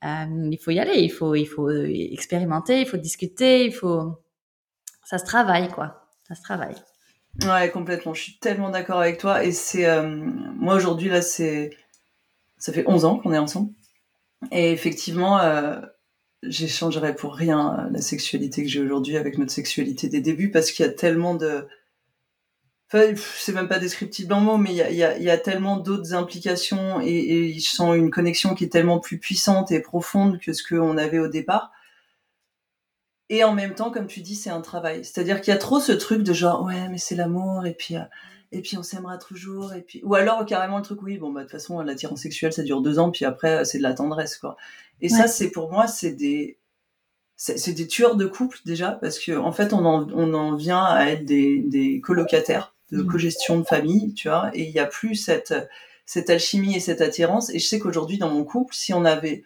[0.04, 4.22] il faut y aller, il faut, il faut expérimenter, il faut discuter, il faut.
[5.06, 6.08] Ça se travaille quoi.
[6.28, 6.76] Ça se travaille.
[7.44, 8.14] Ouais, complètement.
[8.14, 9.44] Je suis tellement d'accord avec toi.
[9.44, 9.86] Et c'est.
[9.86, 11.72] Euh, moi aujourd'hui, là, c'est.
[12.58, 13.72] Ça fait 11 ans qu'on est ensemble.
[14.52, 15.80] Et effectivement, euh,
[16.44, 20.86] j'échangerais pour rien la sexualité que j'ai aujourd'hui avec notre sexualité des débuts parce qu'il
[20.86, 21.68] y a tellement de
[22.92, 25.38] Enfin, c'est même pas descriptible en mots, mais il y a, y, a, y a,
[25.38, 29.80] tellement d'autres implications et, et je sens une connexion qui est tellement plus puissante et
[29.80, 31.72] profonde que ce qu'on avait au départ.
[33.30, 35.06] Et en même temps, comme tu dis, c'est un travail.
[35.06, 37.96] C'est-à-dire qu'il y a trop ce truc de genre, ouais, mais c'est l'amour, et puis,
[37.96, 38.04] euh,
[38.52, 41.42] et puis on s'aimera toujours, et puis, ou alors carrément le truc, oui, bon, bah,
[41.42, 44.38] de toute façon, l'attirance sexuelle, ça dure deux ans, puis après, c'est de la tendresse,
[44.38, 44.58] quoi.
[45.02, 46.58] Et ça, c'est pour moi, c'est des,
[47.36, 50.84] c'est des tueurs de couple déjà, parce que en fait, on en, on en vient
[50.84, 53.08] à être des, des colocataires de mmh.
[53.08, 55.54] cogestion de famille, tu vois, et il n'y a plus cette,
[56.06, 57.52] cette alchimie et cette attirance.
[57.52, 59.44] Et je sais qu'aujourd'hui, dans mon couple, si on avait,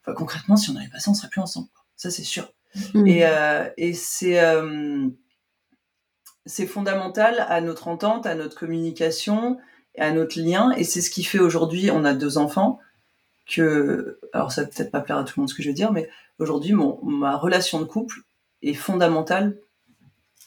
[0.00, 1.68] enfin, concrètement, si on n'avait pas ça, on serait plus ensemble.
[1.96, 2.50] Ça, c'est sûr.
[2.94, 3.06] Mmh.
[3.06, 5.08] Et, euh, et c'est, euh,
[6.66, 9.58] fondamental à notre entente, à notre communication,
[9.98, 10.72] à notre lien.
[10.72, 12.78] Et c'est ce qui fait aujourd'hui, on a deux enfants,
[13.46, 15.74] que, alors ça va peut-être pas plaire à tout le monde ce que je veux
[15.74, 16.08] dire, mais
[16.38, 18.20] aujourd'hui, ma relation de couple
[18.62, 19.56] est fondamentale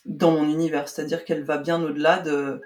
[0.05, 2.61] dans mon univers, c'est-à-dire qu'elle va bien au-delà de.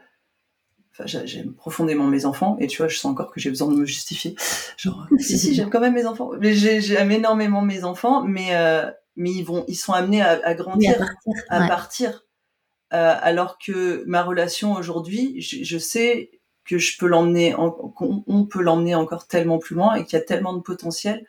[0.92, 3.76] Enfin, j'aime profondément mes enfants, et tu vois, je sens encore que j'ai besoin de
[3.76, 4.36] me justifier.
[4.78, 6.32] Genre, si, si, j'aime quand même mes enfants.
[6.40, 10.54] Mais j'aime énormément mes enfants, mais, euh, mais ils, vont, ils sont amenés à, à
[10.54, 10.96] grandir,
[11.50, 12.26] à partir.
[12.92, 16.32] Euh, alors que ma relation aujourd'hui, je, je, sais
[16.66, 17.56] que je peux l'emmener,
[17.96, 21.26] qu'on peut l'emmener encore tellement plus loin et qu'il y a tellement de potentiel.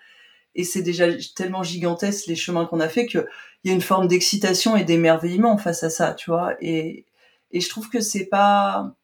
[0.54, 1.06] Et c'est déjà
[1.36, 3.26] tellement gigantesque les chemins qu'on a fait que
[3.62, 6.54] il y a une forme d'excitation et d'émerveillement face à ça, tu vois.
[6.60, 7.04] Et,
[7.50, 8.94] et je trouve que c'est pas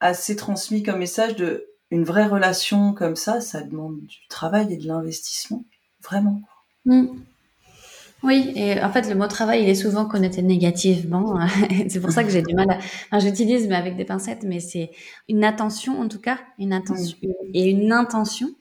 [0.00, 4.76] assez transmis comme message de une vraie relation comme ça, ça demande du travail et
[4.76, 5.64] de l'investissement,
[6.02, 6.42] vraiment.
[6.86, 7.06] Mm.
[8.22, 11.38] Oui, et en fait, le mot travail, il est souvent connoté négativement.
[11.88, 12.78] c'est pour ça que j'ai du mal à.
[12.78, 14.90] Enfin, j'utilise, mais avec des pincettes, mais c'est
[15.28, 17.18] une attention, en tout cas, une attention
[17.52, 18.54] et une intention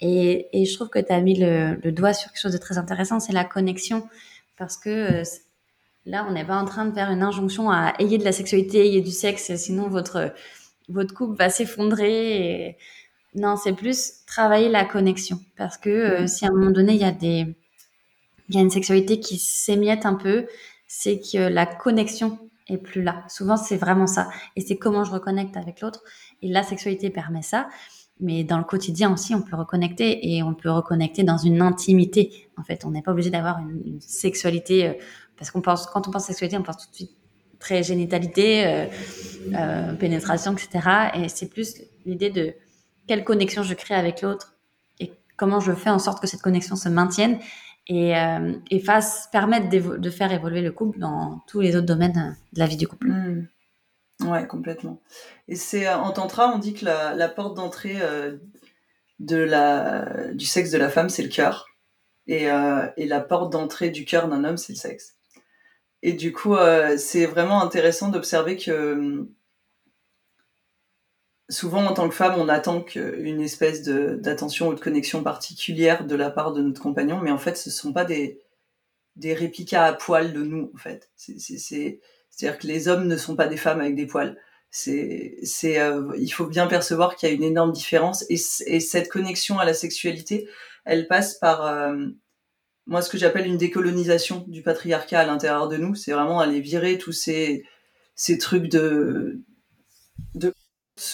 [0.00, 2.58] et, et, je trouve que tu as mis le, le, doigt sur quelque chose de
[2.58, 4.06] très intéressant, c'est la connexion.
[4.58, 5.22] Parce que euh,
[6.04, 8.86] là, on n'est pas en train de faire une injonction à ayez de la sexualité,
[8.86, 10.34] ayez du sexe, sinon votre,
[10.88, 12.66] votre couple va s'effondrer.
[12.68, 12.76] Et...
[13.34, 15.40] Non, c'est plus travailler la connexion.
[15.56, 17.56] Parce que euh, si à un moment donné, il y a des...
[18.50, 20.46] Il y a une sexualité qui s'émiette un peu,
[20.86, 23.24] c'est que la connexion est plus là.
[23.28, 24.28] Souvent, c'est vraiment ça.
[24.54, 26.02] Et c'est comment je reconnecte avec l'autre.
[26.42, 27.68] Et la sexualité permet ça
[28.20, 32.48] mais dans le quotidien aussi, on peut reconnecter et on peut reconnecter dans une intimité.
[32.56, 34.92] En fait, on n'est pas obligé d'avoir une, sexualité euh,
[35.36, 37.10] parce qu'on pense, quand on pense sexualité, on pense tout de suite
[37.58, 38.86] très génitalité, euh,
[39.54, 41.10] euh, pénétration, etc.
[41.14, 42.54] Et c'est plus l'idée de
[43.06, 44.54] quelle connexion je crée avec l'autre
[45.00, 47.38] et comment je fais en sorte que cette connexion se maintienne
[47.86, 48.52] et, euh,
[48.84, 52.76] fasse permettre de faire évoluer le couple dans tous les autres domaines de la vie
[52.76, 53.08] du couple.
[53.08, 53.48] Mmh.
[54.22, 55.00] Ouais, complètement.
[55.48, 58.36] Et c'est en tantra, on dit que la, porte d'entrée euh,
[59.18, 61.66] de du sexe de la femme, c'est le cœur,
[62.26, 65.16] et, euh, et la porte d'entrée du cœur d'un homme, c'est le sexe.
[66.02, 69.26] Et du coup, euh, c'est vraiment intéressant d'observer que
[71.54, 76.14] souvent, en tant que femme, on attend qu'une espèce d'attention ou de connexion particulière de
[76.14, 78.40] la part de notre compagnon, mais en fait, ce sont pas des
[79.16, 81.10] des réplicas à poil de nous, en fait.
[81.16, 84.36] C'est c'est-à-dire que les hommes ne sont pas des femmes avec des poils.
[84.88, 89.60] Euh, il faut bien percevoir qu'il y a une énorme différence et, et, cette connexion
[89.60, 90.48] à la sexualité,
[90.84, 92.06] elle passe par euh,
[92.86, 95.94] moi ce que j'appelle une décolonisation du patriarcat à l'intérieur de nous.
[95.94, 97.62] C'est vraiment aller virer tous ces
[98.40, 99.40] trucs de,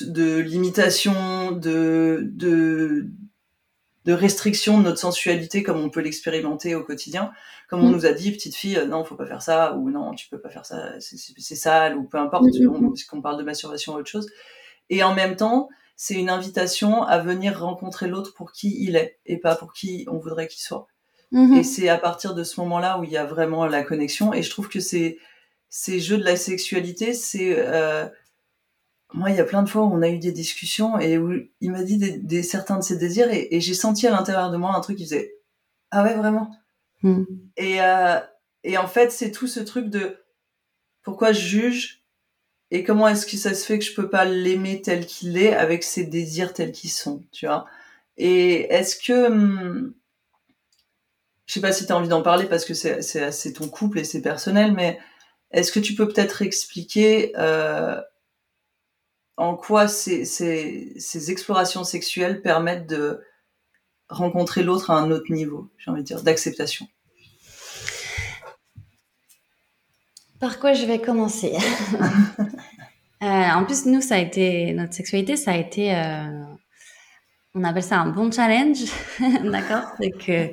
[0.03, 3.07] de limitation, de de
[4.07, 7.33] de restriction de notre sensualité comme on peut l'expérimenter au quotidien.
[7.69, 7.93] Comme on Mm.
[7.93, 10.41] nous a dit, petite fille, euh, non, faut pas faire ça, ou non, tu peux
[10.41, 13.93] pas faire ça, c'est- sale, ou peu importe, Mm, mm, on- qu'on parle de masturbation
[13.95, 14.29] ou autre chose.
[14.89, 19.19] Et en même temps, c'est une invitation à venir rencontrer l'autre pour qui il est,
[19.27, 20.87] et pas pour qui on voudrait qu'il soit.
[21.31, 21.59] Mhm.
[21.59, 24.33] Et c'est à partir de ce moment-là où il y a vraiment la connexion.
[24.33, 25.19] Et je trouve que c'est
[25.69, 28.07] ces jeux de la sexualité, c'est euh,
[29.13, 31.33] moi il y a plein de fois où on a eu des discussions et où
[31.61, 34.51] il m'a dit des, des- certains de ses désirs et, et j'ai senti à l'intérieur
[34.51, 35.35] de moi un truc qui faisait
[35.91, 36.51] ah ouais vraiment.
[37.03, 37.25] Mm.
[37.57, 38.19] Et euh,
[38.65, 40.17] et en fait c'est tout ce truc de
[41.03, 42.05] pourquoi je juge
[42.71, 45.55] et comment est-ce que ça se fait que je peux pas l'aimer tel qu'il est
[45.55, 47.67] avec ses désirs tels qu'ils sont, tu vois.
[48.17, 49.95] Et est-ce que hum,
[51.47, 53.69] je sais pas si tu as envie d'en parler parce que c'est c'est c'est ton
[53.69, 55.01] couple et c'est personnel, mais
[55.51, 58.01] est-ce que tu peux peut-être expliquer euh,
[59.41, 63.23] en quoi ces, ces, ces explorations sexuelles permettent de
[64.11, 66.87] rencontrer l'autre à un autre niveau, j'ai envie de dire, d'acceptation.
[70.41, 71.57] Par quoi je vais commencer?
[73.23, 76.43] Euh, En plus, nous, ça a été notre sexualité, ça a été, euh,
[77.55, 78.79] on appelle ça un bon challenge,
[79.45, 79.83] d'accord?
[80.01, 80.51] C'est que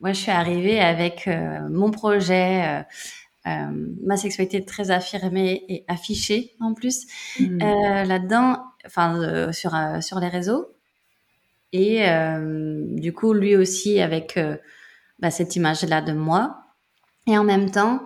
[0.00, 2.84] moi, je suis arrivée avec euh, mon projet,
[3.44, 7.06] ma sexualité très affirmée et affichée en plus
[7.40, 7.62] Mm.
[7.62, 10.68] euh, là-dedans, enfin euh, sur euh, sur les réseaux.
[11.72, 14.56] Et euh, du coup, lui aussi avec euh,
[15.18, 16.58] bah, cette image-là de moi.
[17.26, 18.04] Et en même temps,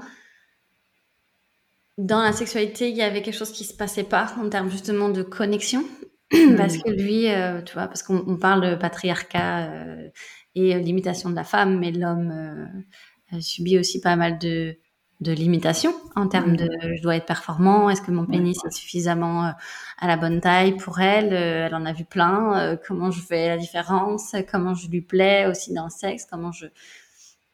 [1.99, 5.09] dans la sexualité, il y avait quelque chose qui se passait pas en termes justement
[5.09, 5.84] de connexion.
[6.57, 10.09] parce que lui, euh, tu vois, parce qu'on on parle de patriarcat euh,
[10.57, 14.76] et euh, limitation de la femme, mais l'homme euh, euh, subit aussi pas mal de,
[15.21, 16.57] de limitations en termes Mm.
[16.57, 19.51] de je dois être performant, est-ce que mon pénis est suffisamment euh,
[19.99, 23.21] à la bonne taille pour elle, Euh, elle en a vu plein, euh, comment je
[23.23, 26.67] fais la différence, comment je lui plais aussi dans le sexe, comment je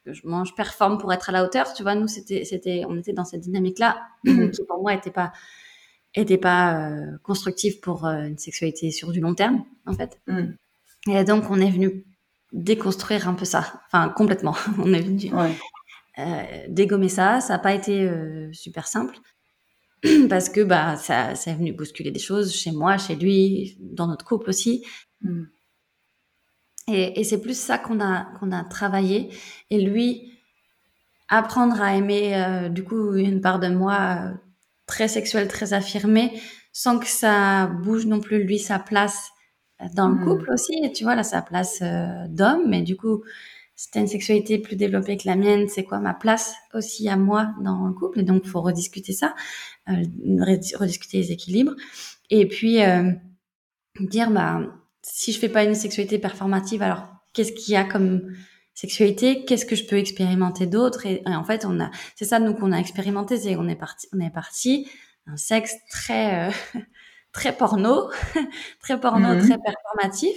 [0.04, 3.12] je, je performe pour être à la hauteur, tu vois, nous c'était c'était on était
[3.12, 4.50] dans cette dynamique là Mhm.
[4.50, 5.32] qui pour moi était pas
[6.14, 10.20] était pas euh, constructive pour euh, une sexualité sur du long terme en fait.
[10.26, 10.54] Mm.
[11.12, 12.04] Et donc on est venu
[12.52, 14.54] déconstruire un peu ça, enfin complètement.
[14.78, 15.54] On est venu Ouais.
[16.18, 17.40] Euh, dégommer ça.
[17.40, 19.16] Ça n'a pas été euh, super simple
[20.28, 24.06] parce que bah ça, ça est venu bousculer des choses chez moi, chez lui, dans
[24.06, 24.84] notre couple aussi.
[25.22, 25.44] Mm.
[26.88, 29.30] Et, et c'est plus ça qu'on a qu'on a travaillé.
[29.70, 30.32] Et lui
[31.28, 34.34] apprendre à aimer euh, du coup une part de moi euh,
[34.86, 36.32] très sexuelle, très affirmée,
[36.72, 39.30] sans que ça bouge non plus lui sa place
[39.94, 40.24] dans le Mm.
[40.24, 40.74] couple aussi.
[40.84, 43.22] Et tu vois là sa place euh, d'homme, mais du coup
[43.82, 47.16] si t'as une sexualité plus développée que la mienne, c'est quoi ma place aussi à
[47.16, 48.20] moi dans le couple?
[48.20, 49.34] Et donc, faut rediscuter ça,
[49.90, 49.94] euh,
[50.40, 51.74] redi- rediscuter les équilibres.
[52.30, 53.12] Et puis, euh,
[54.00, 54.60] dire, bah,
[55.02, 58.32] si je fais pas une sexualité performative, alors qu'est-ce qu'il y a comme
[58.74, 59.44] sexualité?
[59.44, 61.06] Qu'est-ce que je peux expérimenter d'autre?
[61.06, 63.76] Et, et en fait, on a, c'est ça nous qu'on a expérimenté, c'est on est
[63.76, 64.88] parti, on est parti
[65.26, 66.52] un sexe très, euh,
[67.32, 68.10] très porno,
[68.80, 69.38] très porno, Mhm.
[69.38, 70.36] très performatif.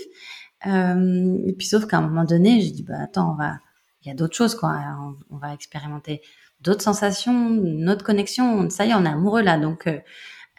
[0.68, 3.60] Euh, et puis sauf qu'à un moment donné, j'ai dit bah attends, on va,
[4.04, 4.80] il y a d'autres choses quoi.
[5.00, 6.22] On, on va expérimenter
[6.62, 8.70] d'autres sensations, notre connexion.
[8.70, 10.00] Ça y est, on est amoureux là, donc euh,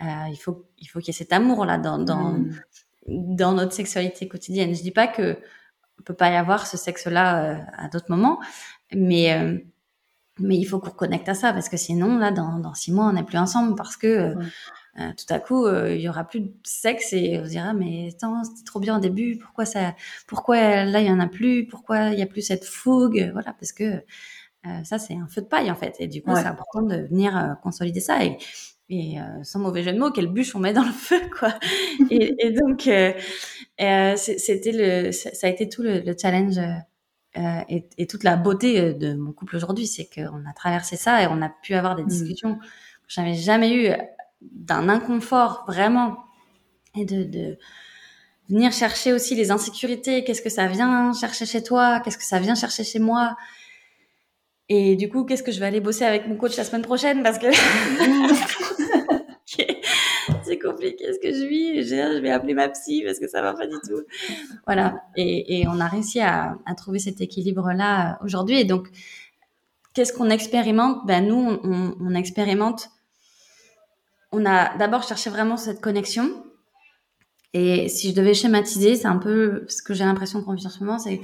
[0.02, 2.38] euh, il faut, il faut qu'il y ait cet amour là dans, dans,
[3.08, 3.36] Mm.
[3.36, 4.74] dans notre sexualité quotidienne.
[4.74, 5.38] Je dis pas que
[5.98, 8.40] on peut pas y avoir ce sexe-là euh, à d'autres moments,
[8.94, 9.62] mais
[10.38, 13.06] mais il faut qu'on reconnecte à ça parce que sinon là, dans, dans six mois,
[13.06, 14.44] on n'est plus ensemble parce que Ouais.
[14.98, 17.74] Euh, tout à coup, euh, il y aura plus de sexe et on se dira
[17.74, 19.94] mais attends, c'était trop bien au début, pourquoi ça,
[20.26, 23.52] pourquoi là il y en a plus, pourquoi il y a plus cette fougue, voilà
[23.54, 23.84] parce que
[24.66, 26.42] euh, ça c'est un feu de paille en fait et du coup Ouais.
[26.42, 28.38] c'est important de venir euh, consolider ça et
[28.88, 31.54] et euh, sans mauvais jeu de mots, quelle bûche on met dans le feu, quoi.
[32.10, 33.12] et, et donc, euh,
[33.80, 38.36] euh, c'était le, ça a été tout le, le challenge euh, et, et toute la
[38.36, 41.74] beauté euh, de mon couple aujourd'hui, c'est qu'on a traversé ça et on a pu
[41.74, 42.08] avoir des Mm.
[42.08, 42.64] discussions que
[43.08, 43.96] j'avais jamais eu euh,
[44.40, 46.24] d'un inconfort vraiment
[46.94, 47.58] et de,
[48.48, 50.24] venir chercher aussi les insécurités.
[50.24, 52.00] Qu'est-ce que ça vient chercher chez toi?
[52.00, 53.36] Qu'est-ce que ça vient chercher chez moi?
[54.68, 57.22] Et du coup, qu'est-ce que je vais aller bosser avec mon coach la semaine prochaine?
[57.22, 57.46] Parce que
[60.44, 61.82] c'est compliqué ce que je vis.
[61.88, 64.02] Je vais appeler ma psy parce que ça va pas du tout.
[64.66, 65.02] Voilà.
[65.16, 68.60] Et, on a réussi à, trouver cet équilibre-là aujourd'hui.
[68.60, 68.88] Et donc,
[69.94, 71.06] qu'est-ce qu'on expérimente?
[71.06, 72.90] Ben nous, on expérimente.
[74.38, 76.44] On a d'abord cherché vraiment cette connexion.
[77.54, 80.70] Et si je devais schématiser, c'est un peu ce que j'ai l'impression qu'on vit en
[80.70, 81.22] ce moment, c'est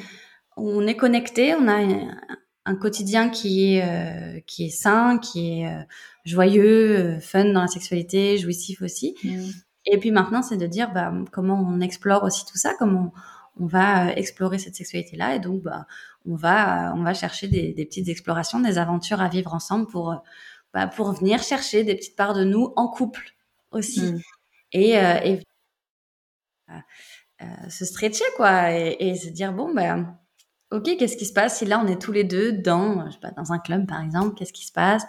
[0.56, 1.76] on est connecté, on a
[2.64, 5.82] un, quotidien qui est euh, qui est sain, qui est euh,
[6.24, 9.14] joyeux, euh, fun dans la sexualité, jouissif aussi.
[9.24, 9.50] Mm.
[9.92, 13.12] Et puis maintenant, c'est de dire bah, comment on explore aussi tout ça, comment
[13.60, 15.86] on va explorer cette sexualité là et donc bah
[16.24, 20.22] on va on va chercher des, des, petites explorations, des aventures à vivre ensemble pour
[20.72, 23.34] bah, pour venir chercher des petites parts de nous en couple
[23.70, 24.02] aussi.
[24.02, 24.20] Mm.
[24.72, 25.40] et, euh, et
[27.42, 30.16] euh, se stretcher quoi et, et, se dire bon ben
[30.70, 33.18] ok qu'est-ce qui se passe si là on est tous les deux dans je sais
[33.20, 35.02] pas dans un club par exemple qu'est-ce qui se passe?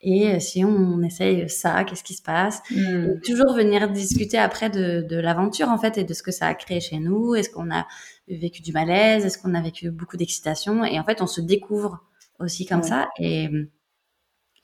[0.00, 2.62] Et euh, si on, essaye ça qu'est-ce qui se passe?
[2.70, 3.20] Mm.
[3.24, 6.54] toujours venir discuter après de, de l'aventure en fait et de ce que ça a
[6.54, 7.34] créé chez nous.
[7.34, 7.86] Est-ce qu'on a
[8.28, 9.24] vécu du malaise?
[9.24, 10.84] Est-ce qu'on a vécu beaucoup d'excitation?
[10.84, 12.02] Et en fait on se découvre
[12.38, 13.08] aussi comme ça.
[13.18, 13.48] Et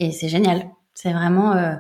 [0.01, 0.68] et c'est génial.
[0.94, 1.76] C'est vraiment, euh,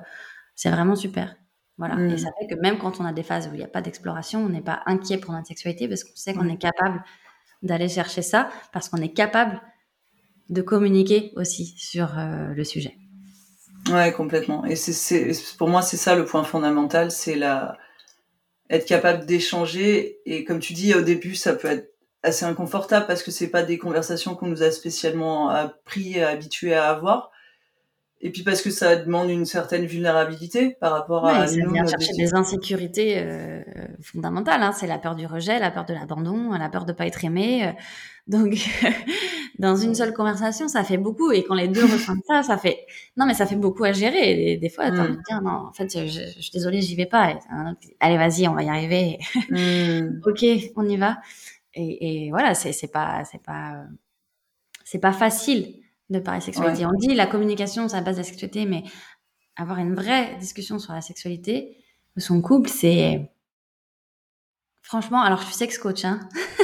[0.54, 1.34] c'est vraiment super.
[1.78, 1.94] Voilà.
[1.94, 2.18] Et mm.
[2.18, 4.44] ça fait que même quand on a des phases où il n'y a pas d'exploration,
[4.44, 7.02] on n'est pas inquiet pour notre sexualité parce qu'on sait qu'on est capable
[7.62, 9.60] d'aller chercher ça, parce qu'on est capable
[10.48, 12.96] de communiquer aussi sur euh, le sujet.
[13.90, 14.64] Ouais, complètement.
[14.66, 17.78] Et c'est, pour moi, c'est ça le point fondamental, c'est la
[18.68, 20.20] être capable d'échanger.
[20.26, 21.92] Et comme tu dis au début, ça peut être
[22.22, 26.74] assez inconfortable parce que c'est pas des conversations qu'on nous a spécialement appris et habitués
[26.74, 27.30] à avoir
[28.22, 31.72] et puis parce que ça demande une certaine vulnérabilité par rapport à ça nous.
[31.72, 33.62] vient chercher des insécurités euh,
[34.02, 34.62] fondamentales.
[34.62, 34.72] Hein.
[34.72, 37.66] C'est la peur du rejet, la peur de l'abandon, la peur de pas être aimé.
[37.66, 37.72] Euh.
[38.26, 38.56] Donc,
[39.58, 41.32] dans une seule conversation, ça fait beaucoup.
[41.32, 42.84] Et quand les deux ressentent ça, ça fait
[43.16, 44.52] non, mais ça fait beaucoup à gérer.
[44.52, 46.96] Et des fois, t'as envie de dire non, en fait, je, je, suis désolée, j'y
[46.96, 47.38] vais pas.
[48.00, 49.18] Allez, vas-y, on va y arriver.
[49.48, 50.20] Mm.
[50.26, 50.44] ok,
[50.76, 51.16] on y va.
[51.72, 53.84] Et, et voilà, c'est c'est pas c'est pas
[54.84, 55.79] c'est pas facile
[56.10, 56.84] de parler sexualité.
[56.86, 58.84] On dit la communication, c'est la base de la sexualité, mais
[59.56, 61.76] avoir une vraie discussion sur la sexualité
[62.16, 63.30] de son couple, c'est
[64.82, 65.22] franchement.
[65.22, 66.20] Alors, je suis sex coach, hein.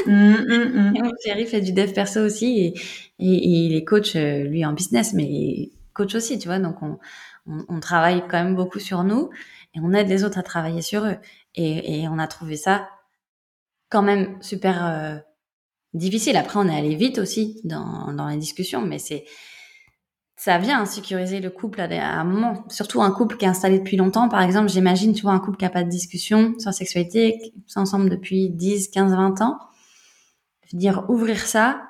[0.07, 0.94] Mmh, mmh, mmh.
[1.05, 2.66] Mon chéri fait du dev perso aussi et,
[3.18, 6.59] et, il est coach euh, lui en business, mais coach aussi, tu vois.
[6.59, 6.99] Donc, on,
[7.47, 9.30] on, travaille quand même beaucoup sur nous
[9.74, 11.16] et on aide les autres à travailler sur eux.
[11.55, 12.88] Et, et on a trouvé ça
[13.88, 14.84] quand même super.
[14.84, 15.16] Euh,
[15.97, 16.36] difficile.
[16.36, 19.24] Après, on est allé vite aussi dans, dans les discussions, mais c'est
[20.36, 22.64] ça vient sécuriser le couple à, un moment.
[22.68, 24.28] Surtout un couple qui est installé depuis longtemps.
[24.28, 27.38] Par exemple, j'imagine, tu vois, un couple qui n'a pas de discussion sur la sexualité,
[27.38, 29.59] qui est ensemble depuis 10, 15, 20 ans.
[30.66, 31.82] Je veux dire, ouvrir ça,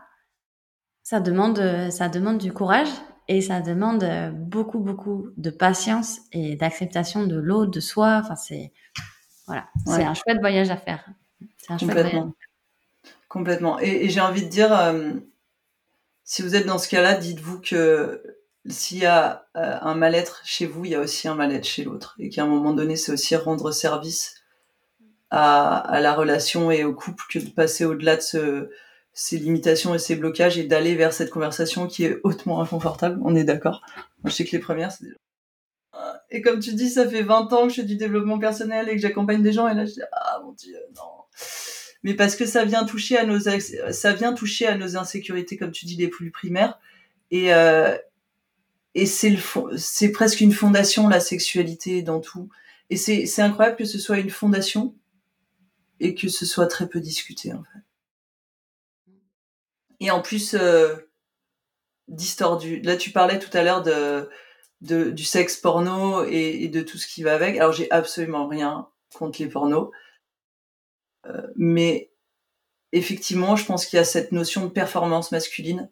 [1.03, 2.89] ça demande, ça demande du courage
[3.27, 4.05] et ça demande
[4.35, 8.21] beaucoup, beaucoup de patience et d'acceptation de l'autre, de soi.
[8.23, 8.73] Enfin, c'est,
[9.47, 11.05] voilà, c'est un chouette voyage à faire.
[11.59, 12.31] C'est un chouette voyage.
[13.29, 13.79] Complètement.
[13.81, 15.13] Et, j'ai envie de dire, euh,
[16.25, 18.23] si vous êtes dans ce cas-là, dites-vous que
[18.69, 21.85] s'il y a euh, un mal-être chez vous, il y a aussi un mal-être chez
[21.85, 22.15] l'autre.
[22.19, 24.43] Et qu'à un moment donné, c'est aussi rendre service
[25.31, 28.71] à, la relation et au couple que de passer au-delà de
[29.13, 33.21] ces limitations et ces blocages et d'aller vers cette conversation qui est hautement inconfortable.
[33.25, 33.83] On est d'accord.
[34.25, 35.17] Je sais que les premières, c'est déjà...
[36.31, 38.93] Et comme tu dis, ça fait 20 ans que je fais du développement personnel et
[38.93, 41.03] que j'accompagne des gens et là, je dis, ah mon dieu, non
[42.07, 45.73] mais parce que ça vient toucher à nos ça vient toucher à nos insécurités comme
[45.73, 46.79] tu dis les plus primaires.
[47.33, 47.99] Et euh,
[48.95, 49.41] et c'est le
[49.77, 52.49] c'est presque une fondation la sexualité dans tout.
[52.91, 54.95] Et c'est c'est incroyable que ce soit une fondation
[55.99, 57.81] et que ce soit très peu discuté en fait.
[59.99, 60.95] Et en plus euh,
[62.07, 64.31] distordu là tu parlais tout à l'heure de,
[64.81, 67.57] de du sexe porno et, de tout ce qui va avec.
[67.57, 69.91] Alors j'ai absolument rien contre les pornos
[71.57, 72.11] mais
[72.93, 75.91] effectivement, je pense qu'il y a cette notion de performance masculine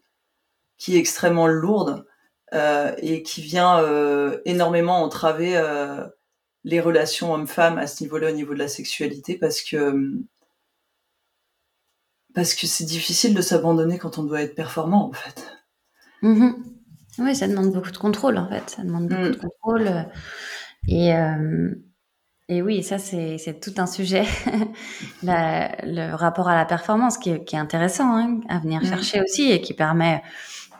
[0.76, 2.06] qui est extrêmement lourde
[2.52, 5.60] euh, et qui vient euh, énormément entraver
[6.64, 10.14] les relations hommes-femmes à ce niveau-là, au niveau de la sexualité, parce que
[12.34, 15.46] parce que c'est difficile de s'abandonner quand on doit être performant, en fait.
[16.22, 16.54] Mm-hmm.
[17.20, 18.68] Oui, ça demande beaucoup de contrôle, en fait.
[18.70, 19.36] Ça demande beaucoup de mm.
[19.36, 20.06] contrôle.
[20.88, 21.12] Et,
[22.48, 24.24] et oui, ça c'est tout un sujet,
[25.22, 28.86] le rapport à la performance qui est, qui est intéressant hein, à venir mmh.
[28.86, 30.22] chercher aussi et qui permet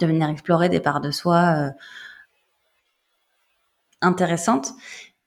[0.01, 1.71] de venir explorer des parts de soi euh,
[4.03, 4.73] intéressantes.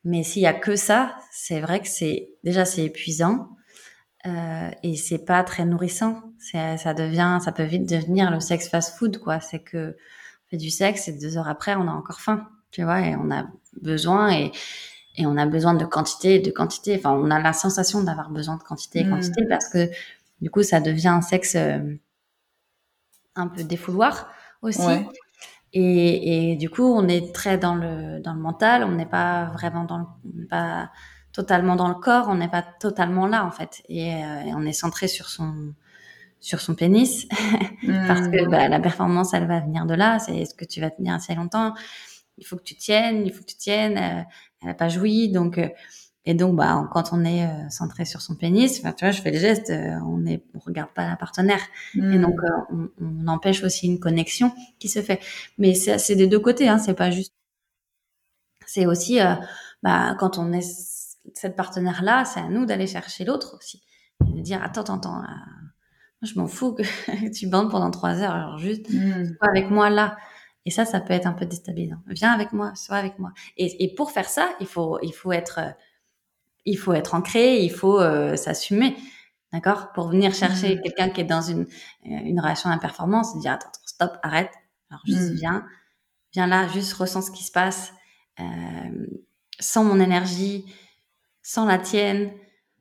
[0.04, 3.50] Mais s'il y a que ça, c'est vrai que c'est déjà c'est épuisant
[4.28, 6.22] euh, et c'est pas très nourrissant.
[6.38, 9.40] Ça devient, ça peut vite devenir le sexe fast-food quoi.
[9.40, 12.84] C'est que on fait du sexe et deux heures après on a encore faim, tu
[12.84, 13.48] vois, et on a
[13.82, 14.52] besoin et
[15.18, 16.96] et on a besoin de quantité, de quantité.
[16.98, 19.10] Enfin, on a la sensation d'avoir besoin de quantité et mm.
[19.10, 19.90] quantité parce que
[20.42, 21.80] du coup, ça devient un sexe euh,
[23.36, 24.30] un peu défouloir
[24.62, 24.82] aussi.
[25.74, 28.84] Et, et, du coup, on est très dans le dans le mental.
[28.84, 30.92] On n'est pas vraiment dans le, pas
[31.34, 32.28] totalement dans le corps.
[32.30, 33.84] On n'est pas totalement là en fait.
[33.90, 35.74] Et, euh, on est centré sur son
[36.40, 37.28] sur son pénis
[38.08, 38.52] parce que mm.
[38.52, 40.20] bah, la performance, elle va venir de là.
[40.20, 41.74] C'est est-ce que tu vas tenir assez longtemps
[42.38, 43.98] il faut que tu tiennes, il faut que tu tiennes.
[43.98, 44.24] Euh,
[44.62, 45.70] elle n'a pas joui, donc euh,
[46.26, 49.32] Et donc, bah, quand on est euh, centré sur son pénis, tu vois, je fais
[49.32, 51.62] le geste, euh, on ne on regarde pas la partenaire.
[51.96, 52.22] Et Mm.
[52.22, 55.22] donc, euh, on, on empêche aussi une connexion qui se fait.
[55.58, 57.34] Mais c'est des deux côtés, hein, c'est pas juste.
[58.66, 59.20] C'est aussi,
[59.84, 60.62] bah, quand on est
[61.34, 63.82] cette partenaire-là, c'est à nous d'aller chercher l'autre aussi.
[64.28, 65.24] Et de dire, attends, attends, attends,
[66.24, 66.84] je m'en fous que
[67.34, 69.26] tu bandes pendant trois heures, alors juste, Mm.
[69.38, 70.18] sois avec moi là.
[70.68, 71.98] Et ça, ça peut être un peu déstabilisant.
[72.08, 73.32] Viens avec moi, sois avec moi.
[73.58, 75.72] Et, et pour faire ça, il faut, il faut être, euh,
[76.66, 78.96] il faut être ancré, il faut euh, s'assumer,
[79.54, 79.92] d'accord?
[79.94, 80.82] Pour venir chercher Mm.
[80.84, 81.66] quelqu'un qui est dans une, euh,
[82.06, 84.52] une relation à performance, dire attends, attends, stop, arrête.
[84.92, 85.36] Alors juste Mm.
[85.36, 85.66] viens,
[86.34, 87.94] viens là, juste ressens ce qui se passe,
[88.40, 89.08] euh,
[89.60, 90.66] sans mon énergie,
[91.44, 92.32] sans la tienne,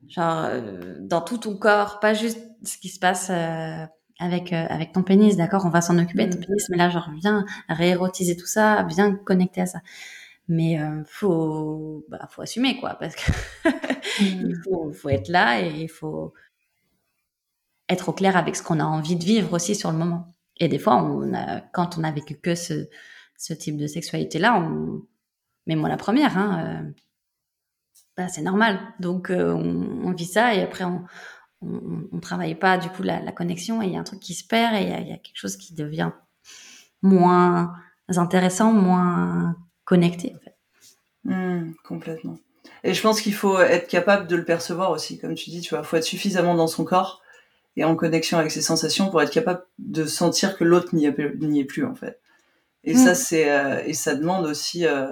[0.09, 3.85] genre euh, dans tout ton corps, pas juste ce qui se passe euh,
[4.19, 5.65] avec euh, avec ton pénis, d'accord?
[5.65, 6.45] On va s'en occuper de ton Mm.
[6.45, 9.81] pénis, mais là genre viens réérotiser tout ça, viens connecter à ça.
[10.49, 13.31] Mais euh, faut bah faut assumer quoi, parce que
[14.21, 14.61] il Mm.
[14.63, 16.33] faut faut être là et il faut
[17.89, 20.33] être au clair avec ce qu'on a envie de vivre aussi sur le moment.
[20.57, 22.87] Et des fois, on a, quand on a vécu que ce,
[23.37, 25.01] ce type de sexualité-là, on,
[25.67, 26.91] mais moi la première, hein, euh,
[28.17, 28.79] bah, c'est normal.
[28.99, 31.03] Donc euh, on, on vit ça et après on,
[31.61, 34.19] on, on travaille pas du coup la, la connexion et il y a un truc
[34.19, 36.11] qui se perd et il y a, il y a quelque chose qui devient
[37.01, 37.73] moins
[38.15, 39.55] intéressant, moins
[39.85, 40.55] connecté en fait.
[41.25, 42.37] Mm, complètement.
[42.83, 45.73] Et je pense qu'il faut être capable de le percevoir aussi, comme tu dis, tu
[45.75, 47.21] vois, faut être suffisamment dans son corps
[47.75, 51.11] et en connexion avec ses sensations pour être capable de sentir que l'autre n'y est,
[51.11, 52.19] plus- n'y est plus en fait.
[52.83, 52.97] Et Mm.
[52.97, 55.11] ça c'est euh, et ça demande aussi euh,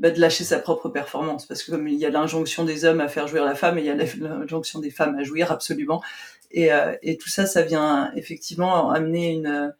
[0.00, 1.46] bah, de lâcher sa propre performance.
[1.46, 3.82] Parce que comme il y a l'injonction des hommes à faire jouir la femme et
[3.82, 6.02] il y a l'injonction des femmes à jouir absolument.
[6.50, 9.74] Et, euh, et tout ça ça vient effectivement amener une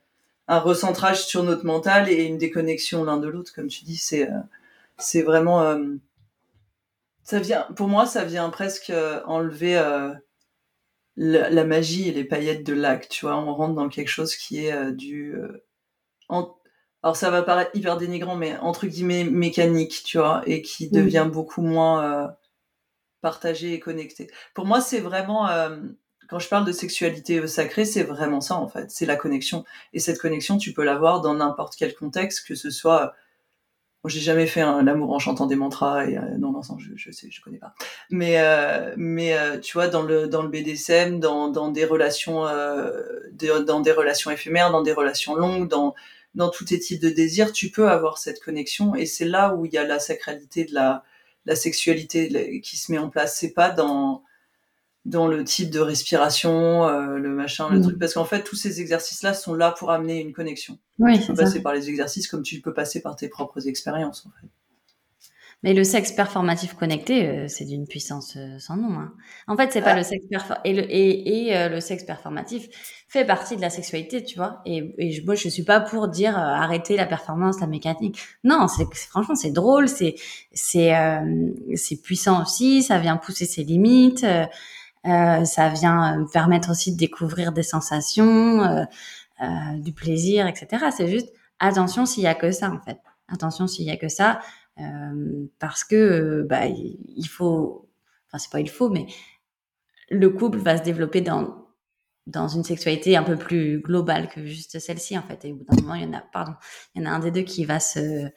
[0.49, 3.97] un recentrage sur notre mental et une déconnexion l'un de l'autre comme tu dis.
[3.97, 4.35] C'est euh,
[4.99, 5.85] c'est vraiment euh,
[7.25, 10.15] ça vient pour moi ça vient presque euh, enlever euh,
[11.17, 13.37] la, la magie et les paillettes de l'acte tu vois.
[13.37, 15.65] On rentre dans quelque chose qui est euh, du euh,
[16.29, 16.57] en-
[17.05, 20.93] alors ça va paraître hyper dénigrant mais entre guillemets mécanique tu vois et qui Mhm.
[20.93, 22.29] devient beaucoup moins euh,
[23.21, 24.31] partagé et connecté.
[24.55, 25.77] Pour moi c'est vraiment euh,
[26.29, 28.91] quand je parle de sexualité euh, sacrée c'est vraiment ça en fait.
[28.91, 29.65] C'est la connexion.
[29.93, 33.15] Et cette connexion tu peux l'avoir dans n'importe quel contexte que ce soit
[34.05, 36.91] Moi, j'ai jamais fait un l'amour en chantant des mantras et euh, non non je,
[36.97, 37.75] je sais je connais pas.
[38.11, 42.47] Mais euh, mais euh, tu vois dans le dans le BDSM dans dans des relations
[42.47, 43.03] euh,
[43.33, 45.95] de- dans des relations éphémères dans des relations longues dans
[46.35, 48.95] dans tous tes types de désirs tu peux avoir cette connexion.
[48.95, 51.05] Et c'est là où il y a la sacralité de la
[51.47, 53.37] la sexualité qui se met en place.
[53.39, 54.23] C'est pas dans
[55.05, 57.83] dans le type de respiration euh, le machin le Mm.
[57.83, 57.99] truc.
[57.99, 60.79] Parce qu'en fait tous ces exercices là sont là pour amener une connexion.
[60.99, 61.45] Oui, tu peux ça.
[61.45, 64.49] passer par les exercices comme tu peux passer par tes propres expériences en fait
[65.65, 68.99] Mais le sexe performatif connecté, euh, c'est d'une puissance euh, sans nom.
[69.01, 69.13] hein.
[69.49, 69.97] En fait, c'est pas Ah.
[69.97, 70.25] le sexe
[70.65, 72.69] et le et, et euh, le sexe performatif
[73.09, 74.61] fait partie de la sexualité, tu vois.
[74.67, 78.21] Et, et je, moi, je suis pas pour dire euh, arrêter la performance, la mécanique.
[78.45, 80.15] Non, c'est franchement c'est drôle, c'est
[80.53, 82.83] c'est euh, c'est puissant aussi.
[82.83, 84.25] Ça vient pousser ses limites.
[84.25, 84.47] euh,
[85.07, 88.85] euh, ça vient permettre aussi de découvrir des sensations, euh,
[89.43, 89.47] euh,
[89.79, 90.87] du plaisir, etc.
[90.97, 91.29] C'est juste
[91.61, 92.99] attention s'il y a que ça en fait.
[93.33, 94.41] Attention s'il y a que ça,
[95.59, 97.89] parce que euh, bah il faut,
[98.29, 99.07] enfin c'est pas il faut, mais
[100.11, 101.69] le couple va se développer dans
[102.27, 105.45] dans une sexualité un peu plus globale que juste celle-ci en fait.
[105.45, 106.55] Et au bout d'un moment, il y en a, pardon,
[106.95, 108.29] il y en a un des deux qui va se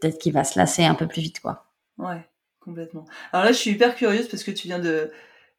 [0.00, 1.70] peut-être qui va se lasser un peu plus vite quoi.
[1.98, 2.26] Ouais,
[2.60, 3.04] complètement.
[3.32, 5.10] Alors là, je suis hyper curieuse parce que tu viens de...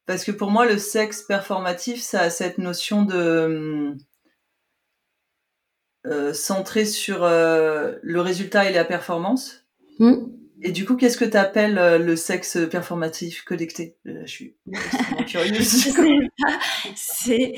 [0.08, 3.96] Parce que pour moi, le sexe performatif, ça a cette notion de...
[6.08, 9.61] Euh, centré sur euh, le résultat et la performance.
[10.02, 10.32] Hmm.
[10.64, 13.98] Et du coup, qu'est-ce que tu appelles le sexe performatif connecté?
[14.04, 14.56] Là, Je suis
[15.28, 15.94] curieuse.
[16.96, 17.54] C'est,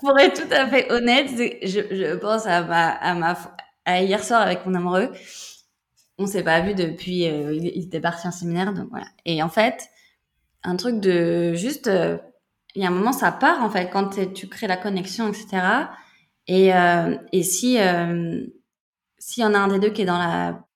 [0.00, 1.28] pour être tout à fait honnête,
[1.62, 3.38] je, je pense à ma, à ma,
[3.84, 5.12] à hier soir avec mon amoureux.
[6.18, 9.06] On s'est pas vu depuis, euh, il, il était parti en séminaire, donc voilà.
[9.24, 9.88] Et en fait,
[10.64, 12.18] un truc de juste, euh,
[12.74, 15.46] il y a un moment, ça part en fait quand tu crées la connexion, etc.
[16.46, 18.44] Et, euh, et si, euh,
[19.18, 20.66] s'il y en a un des deux qui est dans la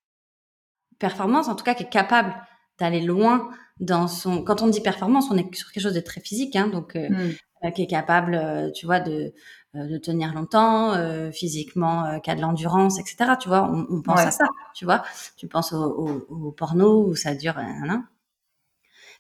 [0.99, 2.35] performance, en tout cas qui est capable
[2.79, 4.43] d'aller loin dans son.
[4.43, 7.09] Quand on dit performance, on est sur quelque chose de très physique, hein, donc euh,
[7.09, 7.37] Hmm.
[7.65, 9.33] euh, qui est capable, euh, tu vois, de,
[9.75, 10.95] de tenir longtemps,
[11.33, 13.37] physiquement, qui a de l'endurance, etc.
[13.37, 14.27] Tu vois, on, on pense Ouais.
[14.27, 14.45] à ça,
[14.75, 15.03] tu vois.
[15.37, 18.05] Tu penses au, au, au porno où ça dure, un an.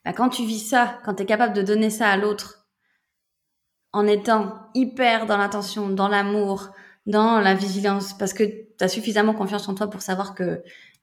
[0.06, 2.66] Bah, quand tu vis ça, quand tu es capable de donner ça à l'autre,
[3.92, 6.70] en étant hyper dans l'attention, dans l'amour,
[7.06, 10.62] dans la vigilance, parce que tu as suffisamment confiance en toi pour savoir que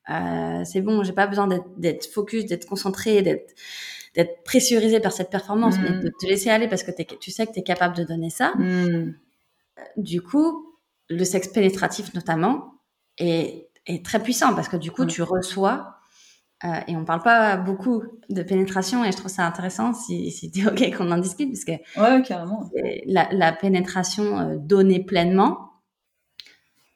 [0.09, 1.47] Euh, c'est bon, j'ai pas besoin
[1.77, 3.53] d'être focus, d'être concentré, d'être
[4.15, 7.53] d'être pressurisé par cette performance, mais de te laisser aller parce que tu sais que
[7.53, 8.53] tu es capable de donner ça.
[9.97, 10.77] Du coup,
[11.09, 12.75] le sexe pénétratif notamment
[13.17, 15.97] est, est très puissant parce que du coup, tu reçois
[16.63, 20.49] euh, et on parle pas beaucoup de pénétration et je trouve ça intéressant si, si
[20.49, 22.69] tu es OK qu'on en discute parce que ouais, carrément.
[23.05, 25.71] La, la pénétration euh, donnée pleinement,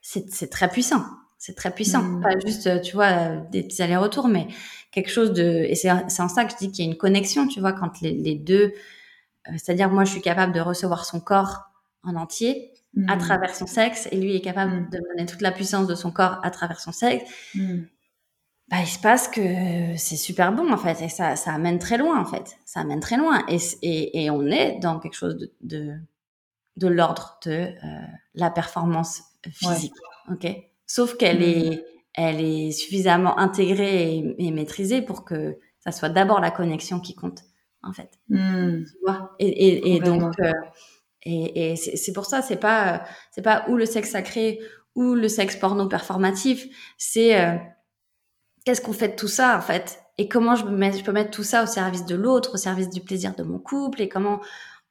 [0.02, 1.04] c'est très puissant.
[1.38, 2.04] C'est très puissant.
[2.04, 2.22] Mm.
[2.22, 4.48] Pas juste, euh, tu vois, des petits allers-retours, mais
[4.92, 5.66] quelque chose de...
[5.68, 8.02] Et c'est en ça que je dis qu'il y a une connexion, tu vois, quand
[8.02, 8.74] les, les deux...
[9.52, 11.70] C'est-à-dire, moi, je suis capable de recevoir son corps
[12.04, 12.74] en entier
[13.08, 13.20] à mm.
[13.20, 14.90] travers son sexe et lui est capable mm.
[14.90, 17.24] de donner toute la puissance de son corps à travers son sexe
[18.70, 21.98] bah, il se passe que c'est super bon en fait et ça, ça amène très
[21.98, 22.58] loin en fait.
[22.66, 25.96] Ça amène très loin et, et, et on est dans quelque chose de, de,
[26.76, 28.02] de l'ordre de euh,
[28.36, 29.94] la performance physique.
[30.30, 30.48] Ok?
[30.88, 31.44] Sauf qu'elle mmh.
[31.44, 37.14] est, elle est suffisamment intégrée et, maîtrisée pour que ça soit d'abord la connexion qui
[37.14, 37.42] compte
[37.84, 38.10] en fait.
[38.30, 38.86] Mmh.
[38.86, 39.36] Tu vois?
[39.40, 40.52] Et, et, et donc euh,
[41.24, 44.60] et, et c'est pour ça c'est pas c'est pas ou le sexe sacré
[44.96, 46.66] ou le sexe porno performatif.
[46.98, 47.56] C'est euh,
[48.66, 50.02] qu'est-ce qu'on fait de tout ça en fait?
[50.18, 53.02] Et comment je, je peux mettre tout ça au service de l'autre, au service du
[53.02, 54.02] plaisir de mon couple?
[54.02, 54.42] Et comment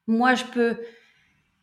[0.07, 0.77] moi je peux